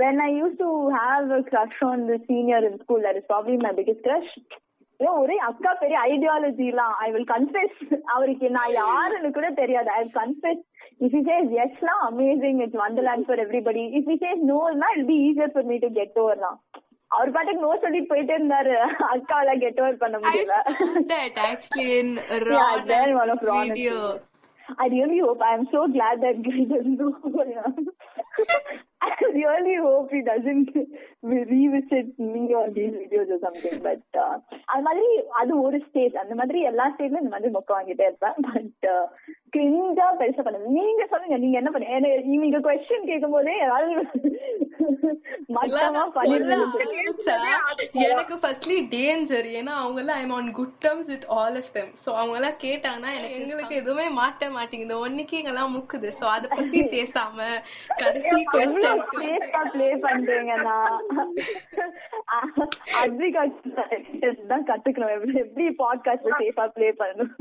when 0.00 0.20
I 0.26 0.30
use 0.40 0.56
to 0.62 0.70
have 0.96 1.30
crush 1.52 1.80
on 1.90 2.02
the 2.10 2.18
senior 2.30 2.66
in 2.70 2.80
school 2.82 3.04
that 3.06 3.20
is 3.20 3.30
probably 3.32 3.56
my 3.66 3.72
biggest 3.78 4.04
crush 4.08 4.34
ஏன் 5.00 5.16
ஒரே 5.22 5.36
அக்கா 5.50 5.70
பெரிய 5.82 5.98
ஐடியாலஜிலாம் 6.08 6.96
ஐ 7.04 7.08
வில் 7.12 7.30
கன்ஃபெஸ் 7.30 7.78
அவருக்கு 8.14 8.48
நான் 8.56 8.72
யாருன்னு 8.72 9.30
கூட 9.38 9.48
தெரியாது. 9.62 9.90
I 9.90 10.02
confess 10.18 10.64
if 11.00 11.14
he 11.16 11.22
says 11.28 11.50
எஸ்னா 11.64 11.94
amazing 12.10 12.60
it's 12.64 12.80
wonderland 12.84 13.26
for 13.28 13.42
everybody 13.46 13.84
if 13.98 14.10
he 14.12 14.18
says 14.24 14.38
Nona 14.52 14.88
it 14.96 15.08
be 15.12 15.18
easier 15.28 15.52
for 15.54 15.68
me 15.70 15.78
to 15.84 15.90
get 15.98 16.18
ஓவர்லாம் 16.24 16.58
அவர் 17.10 17.34
பாட்டுக்கு 17.36 17.64
நோ 17.66 17.70
சொல்லிட்டு 17.84 18.10
போயிட்டே 18.12 18.34
இருந்தாரு 18.38 18.74
அக்காவில 19.12 19.54
கெட் 19.62 19.80
ஓவர் 19.82 20.02
பண்ண 20.02 20.18
முடியல. 20.24 20.56
I 24.78 24.88
really 24.88 25.18
hope. 25.18 25.40
I'm 25.42 25.66
so 25.68 25.88
glad 25.88 26.20
that 26.20 26.42
guy 26.42 26.64
doesn't 26.64 26.98
know 26.98 27.12
I 29.02 29.10
really 29.32 29.76
hope 29.76 30.10
he 30.10 30.20
doesn't 30.22 30.68
revisit 31.24 32.08
me 32.26 32.42
on 32.52 32.74
these 32.74 32.92
videos 32.94 33.28
or 33.28 33.40
something. 33.40 33.76
But 33.86 34.02
uh, 34.16 34.34
அது 34.72 34.82
மாதிரி 34.82 35.06
அது 35.40 35.52
ஒரு 35.62 35.78
ஸ்டேஜ் 35.86 36.14
அந்த 36.22 36.34
மாதிரி 36.34 36.60
எல்லா 36.70 36.86
ஸ்டேஜ்லயும் 36.94 37.24
இந்த 37.24 37.34
மாதிரி 37.34 37.52
மொக்க 37.56 37.70
வாங்கிட்டே 37.76 38.06
இருப்பேன் 38.10 38.38
பட் 38.48 38.86
கிரிஞ்சா 39.52 40.06
பெருசா 40.20 40.42
பண்ணுது. 40.44 40.74
நீங்க 40.78 41.04
சொல்லுங்க 41.06 41.36
நீங்க 41.36 41.56
என்ன 41.58 41.70
பண்ண 41.70 41.96
எனக்கு 41.98 42.36
நீங்க 42.36 42.60
கொஸ்டின் 42.60 43.08
கேட்கும் 43.10 43.36
போதே 43.36 43.54
ஏதாவது 43.58 43.94
மட்டமா 45.54 46.02
எனக்கு 48.04 48.34
ஃபர்ஸ்ட்லி 48.42 48.76
டேஞ்சர் 48.92 49.46
ஏன்னா 49.58 49.72
அவங்க 49.80 50.00
எல்லாம் 50.02 50.20
I'm 50.20 50.34
on 50.36 50.50
good 50.52 50.76
terms 50.84 51.10
with 51.12 51.26
all 51.36 51.56
of 51.56 51.72
them 51.72 51.90
so 52.04 52.10
அவங்க 52.14 52.36
எல்லாம் 52.38 52.58
கேட்டாங்கன்னா 52.62 53.10
எனக்கு 53.16 53.38
எங்களுக்கு 53.40 53.74
எதுவுமே 53.74 54.06
மாட்ட 54.18 54.50
மாட்டேங்குது. 54.50 55.00
ஒன்னைக்கு 55.00 55.38
எங்கெல்லாம் 55.40 55.74
முக்குது. 55.76 56.10
சோ 56.20 56.26
அத 56.30 56.48
பத்தி 56.52 56.80
பேசாம 56.94 57.48
கடைசி 58.00 58.40
ப்ளே 59.72 59.88
பண்றீங்கன்னா? 60.04 60.76
அத்விகா 63.00 63.42
தான் 64.52 64.66
கத்துக்கணும். 64.70 65.14
எப்படி 65.16 65.34
எப்படி 65.44 65.66
பாட்காஸ்ட்ல 65.82 66.38
சேஃபா 66.40 66.66
ப்ளே 66.76 66.90
பண்ணணும்? 67.00 67.34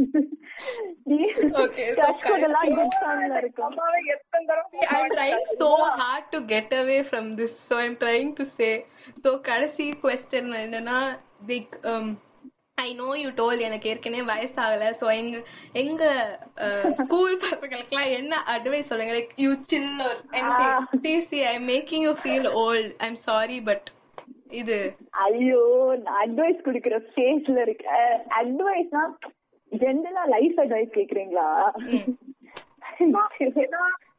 கடைசி 9.44 9.86
question 10.04 10.46
என்னன்னா 10.64 10.98
um 11.84 12.08
I 12.78 12.94
know 12.94 13.14
you 13.22 13.32
told 13.40 13.60
எனக்கு 13.60 13.90
ஏற்கனவே 13.90 14.24
வயசாகல 14.32 14.84
so 15.00 15.08
எங்க 15.12 15.38
எங்க 15.74 16.04
ஸ்கூல் 17.00 17.34
பசங்களுக்குலாம் 17.38 18.12
என்ன 18.20 18.36
அட்வைஸ் 18.56 18.90
சொல்லுங்க 18.92 19.14
like 19.14 19.34
you 19.38 19.52
chill 19.68 19.92
Ah. 20.42 20.78
see 21.04 21.18
see 21.30 21.42
I'm 21.44 21.66
making 21.76 22.04
you 22.08 22.14
feel 22.26 22.46
old 22.64 22.90
I'm 23.00 23.18
sorry 23.30 23.60
but 23.70 23.84
இது 24.60 24.78
ஐயோ 25.26 25.64
அட்வைஸ் 26.22 26.64
குடுக்குற 26.68 26.96
ஸ்டேஜ்ல 27.10 27.60
இருக்க 27.62 27.90
அட்வைஸ்னா 28.42 29.04
ஜென்ரலா 29.72 30.26
லைஃப் 30.26 30.60
அட்வைஸ் 30.60 30.96
கேக்குறீங்களா? 30.98 31.48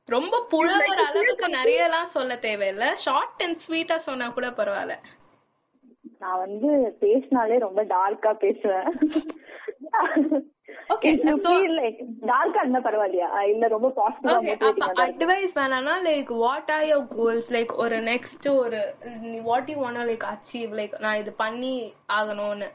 ரொம்ப 0.06 0.46
புலவர் 0.50 1.02
அளவுக்கு 1.06 1.48
நிறைய 1.48 1.82
எல்லாம் 1.82 2.10
சொல்ல 2.12 2.34
தேவையில்ல. 2.34 2.94
ஷார்ட் 3.04 3.42
அண்ட் 3.42 3.60
ஸ்வீட்டா 3.66 3.98
சொன்னா 3.98 4.28
கூட 4.28 4.46
பரவாயில்ல. 4.46 4.96
நான் 6.18 6.38
வந்து 6.38 6.96
பேசினாலே 7.00 7.58
ரொம்ப 7.58 7.84
டார்க்கா 7.84 8.32
பேசுவேன். 8.32 8.88
இல்ல 13.48 13.68
ரொம்ப 13.68 13.88
advice 15.06 15.52
வேணாம்னா 15.54 15.94
like 16.08 16.30
what 16.44 16.68
are 16.76 16.84
your 16.86 17.02
goals? 17.16 17.44
Like 17.50 17.74
ஒரு 17.74 17.96
next 17.96 18.48
ஒரு 18.50 18.94
what 19.48 19.66
you 19.72 19.78
wanna 19.84 20.04
like 20.10 20.24
achieve? 20.34 20.70
Like 20.80 20.98
நான் 20.98 21.16
இது 21.16 21.32
பண்ணி 21.32 21.92
ஆகணும்னு. 22.12 22.68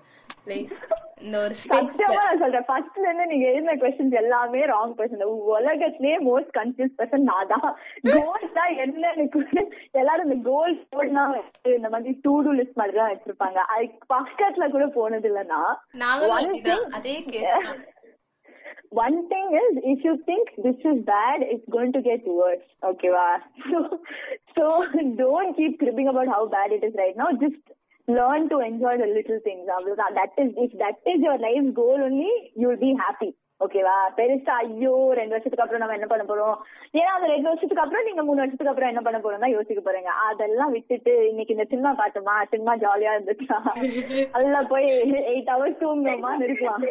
Like 0.48 0.72
இந்த 1.22 1.38
ஒரு 1.44 1.56
சத்தியமா 1.62 1.92
ஸ்டேஜ்ல 1.92 2.24
நான் 2.24 2.42
சொல்றேன். 2.42 2.66
ஃபர்ஸ்ட்ல 2.68 3.06
இருந்து 3.06 3.26
நீங்க 3.26 3.46
எழுதின 3.52 3.76
கொஸ்டின்ஸ் 3.82 4.18
எல்லாமே 4.22 4.62
ராங் 4.72 4.96
கொஸ்டின் 4.98 5.24
உலகத்திலேயே 5.54 6.18
மோஸ்ட் 6.28 6.52
கன்ஃபியூஸ் 6.58 6.98
பர்சன் 7.00 7.26
நான் 7.30 7.52
தான் 7.54 7.70
கோல்ஸ் 8.18 8.54
தான் 8.58 8.74
என்னன்னு 8.84 9.26
கூட 9.36 9.64
எல்லாரும் 10.02 10.28
இந்த 10.28 10.38
கோல்ஸ் 10.50 10.84
போட்னா 10.94 11.24
இந்த 11.76 11.90
மாதிரி 11.90 12.14
டூ 12.26 12.34
டூ 12.46 12.54
லிஸ்ட் 12.60 12.80
மாதிரி 12.82 12.98
தான் 13.00 13.12
வச்சிருப்பாங்க. 13.14 13.60
அதுக்கு 13.76 14.08
பக்கத்துல 14.14 14.68
கூட 14.70 14.88
போனது 14.98 15.30
இல்லைன்னா 15.32 15.62
அதே 16.98 17.16
தான். 17.30 17.82
one 18.98 19.18
thing 19.28 19.48
is 19.62 19.72
if 19.86 20.04
you 20.04 20.14
think 20.28 20.52
this 20.58 20.80
is 20.86 20.98
bad 21.06 21.40
it's 21.54 21.68
going 21.70 21.92
to 21.92 22.02
get 22.02 22.22
worse. 22.36 22.68
Okay 22.84 23.10
va 23.10 23.26
so 23.64 23.80
so 24.58 24.66
don't 25.16 25.58
keep 25.58 25.80
cribbing 25.80 26.08
about 26.08 26.28
how 26.28 26.44
bad 26.48 26.72
it 26.72 26.86
learn 28.08 28.50
to 28.50 28.60
enjoy 28.62 28.98
the 28.98 29.08
little 29.08 29.40
things. 29.40 29.66
அவ்வளவுதான். 29.70 30.14
That 30.14 30.34
is 30.38 30.52
if 30.58 30.72
that 30.80 30.98
is 31.06 31.20
your 31.22 31.38
life 31.40 31.74
goal 31.74 32.00
only 32.02 32.32
you 32.56 32.68
will 32.68 32.84
be 32.86 32.94
happy. 33.06 33.32
ஓகேவா 33.62 33.94
பெருசா 34.18 34.54
ஐயோ 34.64 34.94
ரெண்டு 35.20 35.34
வருஷத்துக்கு 35.34 35.64
அப்புறம் 35.64 35.82
நம்ம 35.82 35.96
என்ன 35.98 36.08
பண்ண 36.12 36.24
போறோம்? 36.30 36.56
ஏன்னா 37.00 37.12
அந்த 37.18 37.28
ரெண்டு 37.34 37.48
வருஷத்துக்கு 37.50 37.84
அப்புறம் 37.84 38.08
நீங்க 38.08 38.24
மூணு 38.24 38.42
வருஷத்துக்கு 38.42 38.72
அப்புறம் 38.72 38.92
என்ன 38.94 39.02
பண்ண 39.06 39.20
போறோம் 39.20 39.44
தான் 39.44 39.54
யோசிக்க 39.56 39.82
போறீங்க. 39.86 40.12
அதெல்லாம் 40.28 40.74
விட்டுட்டு 40.76 41.14
இன்னைக்கு 41.30 41.56
இந்த 41.56 41.66
சினிமா 41.72 41.92
பார்த்தோமா? 42.02 42.36
சினிமா 42.54 42.74
ஜாலியா 42.84 43.14
இருந்துச்சா? 43.16 43.60
நல்லா 44.36 44.62
போய் 44.74 44.88
எயிட் 45.32 45.52
ஹவர்ஸ் 45.54 45.82
தூங்கணுமான்னு 45.84 46.46
இருக்கலாம். 46.50 46.84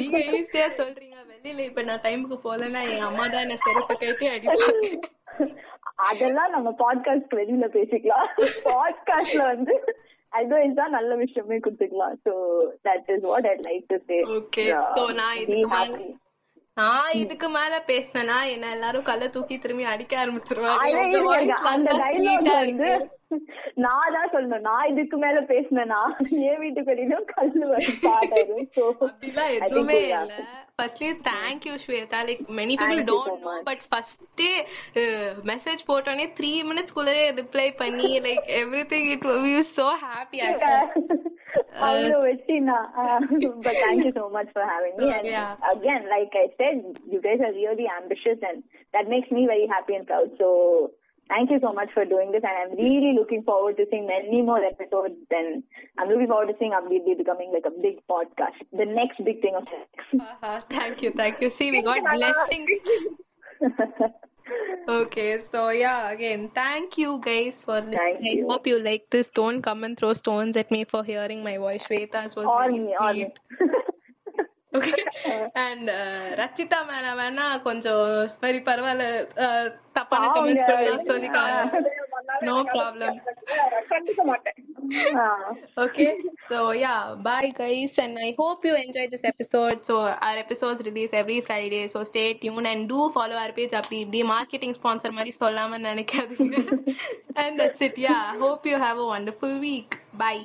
நீங்க 0.00 0.16
ஈஸியா 0.38 0.68
சொல்றீங்க 0.80 1.16
வெளியில 1.44 1.64
இப்ப 1.64 1.82
நான் 1.82 2.04
டைமுக்கு 2.04 2.36
போகலன்னா 2.44 2.80
எங்க 2.90 3.04
அம்மா 3.04 3.24
தான் 3.28 3.44
என்ன 3.46 3.56
செருப்பு 3.64 3.94
கட்டி 3.96 4.26
அடிப்பாங்க 4.26 4.92
அதெல்லாம் 6.08 6.50
நம்ம 6.50 6.68
பாட்காஸ்ட் 6.78 7.34
வெளியில 7.34 7.66
பேசிக்கலாம். 7.74 8.28
பாட்காஸ்ட்ல 8.68 9.42
வந்து 9.44 9.74
அட்வைஸ் 10.32 10.78
தான் 10.78 10.94
நல்ல 10.96 11.12
விஷயமே 11.14 11.56
கொடுத்துக்கலாம். 11.58 12.14
So 12.24 12.32
that 12.88 13.10
is 13.14 13.26
what 13.28 13.46
I 13.46 13.54
like 13.66 13.84
to 13.86 13.98
say 14.08 14.18
Okay, 14.36 14.66
so 14.96 15.04
நான் 15.20 15.36
இதுக்கு 15.36 16.06
நான் 16.76 17.12
இதுக்கு 17.14 17.48
மேல 17.48 17.74
பேசினேன்னா 17.86 18.38
என்ன 18.54 18.70
எல்லாரும் 18.70 19.08
கல்ல 19.10 19.28
தூக்கி 19.28 19.56
திரும்பி 19.58 19.84
அடிக்க 19.84 20.14
ஆரம்பிச்சிருவாங்க. 20.24 21.60
அந்த 21.72 21.90
டைலாக் 22.02 22.50
வந்து. 22.62 22.88
நான் 23.84 24.14
தான் 24.16 24.32
சொல்லணும். 24.34 24.66
நான் 24.70 24.90
இதுக்கு 24.92 25.16
மேல 25.24 25.38
பேசினேனா 25.52 26.00
என் 26.50 26.60
வீட்டுக்கு 26.64 26.90
வெளியிலும் 26.92 27.30
கல்லு 27.32 27.64
வர 27.72 27.84
ஸ்டார்ட் 27.96 28.34
ஆயிடும் 28.38 28.68
சோ 28.76 28.84
அப்படிலாம் 29.06 29.54
எதுவுமே 29.58 29.98
இல்ல. 30.02 30.36
Firstly 30.78 31.08
thank 31.28 31.66
you 31.68 31.74
Swetha. 31.84 32.20
Like 32.28 32.44
many 32.58 32.74
people 32.78 32.94
Thank 32.94 33.10
you 33.10 33.18
so 33.18 33.24
don't 33.26 33.44
know 33.44 33.50
much. 33.50 33.64
But 33.68 33.82
ஃபர்ஸ்டே 33.90 34.50
மெசேஜ் 35.50 35.82
போட்டோனே 35.90 36.26
த்ரீ 36.38 36.50
மினிட்ஸ்க்குள்ளே 36.70 37.16
ரிப்ளை 37.40 37.68
பண்ணி 37.82 38.10
like 38.26 38.46
every 38.60 38.84
thing 38.92 39.10
it 39.16 39.26
we 39.46 39.54
so 39.78 39.88
happy 40.04 40.40
அவ்வளவு 41.86 42.18
வெட்டினா 42.28 42.78
but 43.66 43.76
thank 43.84 44.00
you 44.06 44.12
so 44.18 44.24
much 44.36 44.48
for 44.56 44.64
having 44.74 44.94
me. 45.00 45.06
And 45.16 45.26
Yeah. 45.34 45.52
again 45.74 46.02
like 46.14 46.34
I 46.42 46.46
said 46.58 46.76
you 47.12 47.20
guys 47.26 47.40
are 47.46 47.54
really 47.62 47.86
ambitious 48.00 48.38
and 48.50 48.58
that 48.94 49.06
makes 49.14 49.30
me 49.36 49.42
very 49.52 49.66
happy 49.74 49.94
and 49.98 50.06
proud. 50.10 50.28
So 50.42 50.48
Thank 51.28 51.50
you 51.50 51.58
so 51.60 51.72
much 51.72 51.88
for 51.94 52.04
doing 52.04 52.32
this, 52.32 52.42
and 52.44 52.52
I'm 52.52 52.76
really 52.76 53.14
looking 53.18 53.42
forward 53.42 53.76
to 53.78 53.86
seeing 53.90 54.06
many 54.06 54.42
more 54.42 54.62
episodes. 54.62 55.14
And 55.30 55.62
I'm 55.98 56.08
looking 56.08 56.26
forward 56.26 56.48
to 56.48 56.54
seeing 56.58 56.72
Abdeep 56.72 57.16
becoming 57.16 57.52
like 57.52 57.64
a 57.66 57.74
big 57.80 58.04
podcast, 58.08 58.60
the 58.72 58.84
next 58.84 59.24
big 59.24 59.40
thing 59.40 59.54
of 59.56 59.64
sex. 59.64 59.88
Uh-huh. 60.14 60.60
Thank 60.68 61.02
you, 61.02 61.12
thank 61.16 61.36
you. 61.40 61.50
See, 61.58 61.70
we 61.70 61.82
got 61.82 62.04
blessings. 62.04 62.68
okay 64.88 65.38
so 65.50 65.70
yeah 65.70 66.12
again 66.12 66.50
thank 66.54 66.92
you 66.98 67.18
guys 67.24 67.54
for 67.64 67.80
listening 67.80 68.44
i 68.46 68.52
hope 68.52 68.66
you 68.66 68.78
like 68.78 69.02
this 69.10 69.24
don't 69.34 69.62
come 69.62 69.84
and 69.84 69.98
throw 69.98 70.12
stones 70.16 70.54
at 70.56 70.70
me 70.70 70.84
for 70.90 71.02
hearing 71.02 71.42
my 71.42 71.56
voice 71.56 71.80
shweta's 71.90 72.34
was 72.36 72.44
all 72.46 72.70
me, 72.70 72.94
all 73.00 73.14
me. 73.14 73.32
uh, 74.74 76.24
Rachitha 76.40 76.78
மேல 76.90 77.06
வேணா 77.20 77.46
கொஞ்சம் 77.66 78.06
சரி 78.42 78.60
பரவாயில்ல 78.68 79.06
uh, 79.44 79.64
தப்பான 79.98 80.30
comments 80.36 81.10
சொல்லிக்கலாம் 81.12 81.52
No 82.48 82.56
problem. 82.74 83.12
கண்டுக்க 83.92 84.22
மாட்டேன் 84.30 84.60
Ah. 85.22 85.54
Okay, 85.84 86.08
so 86.48 86.56
yeah, 86.72 87.14
bye 87.26 87.50
guys, 87.60 87.92
and 87.98 88.18
I 88.18 88.34
hope 88.40 88.64
you 88.64 88.74
enjoyed 88.76 89.10
this 89.10 89.24
episode. 89.24 89.78
So 89.88 89.94
our 90.26 90.36
episodes 90.38 90.80
release 90.84 91.12
every 91.12 91.38
Friday, 91.48 91.82
so 91.94 92.00
stay 92.10 92.26
tuned 92.42 92.66
and 92.66 92.88
do 92.88 93.00
follow 93.16 93.38
our 93.42 93.52
page 93.58 93.74
அப்படி 93.80 93.98
இப்படி 94.04 94.22
marketing 94.34 94.74
sponsor 94.80 95.12
மாதிரி 95.18 95.32
சொல்லாம 95.42 95.78
நினைக்காதீங்க. 95.88 96.58
and 97.36 97.60
that's 97.60 97.80
it, 97.80 97.96
yeah. 98.06 98.24
Hope 98.44 98.66
you 98.72 98.78
have 98.86 98.98
a 98.98 99.08
wonderful 99.14 99.54
week. 99.58 99.92
Bye. 100.14 100.44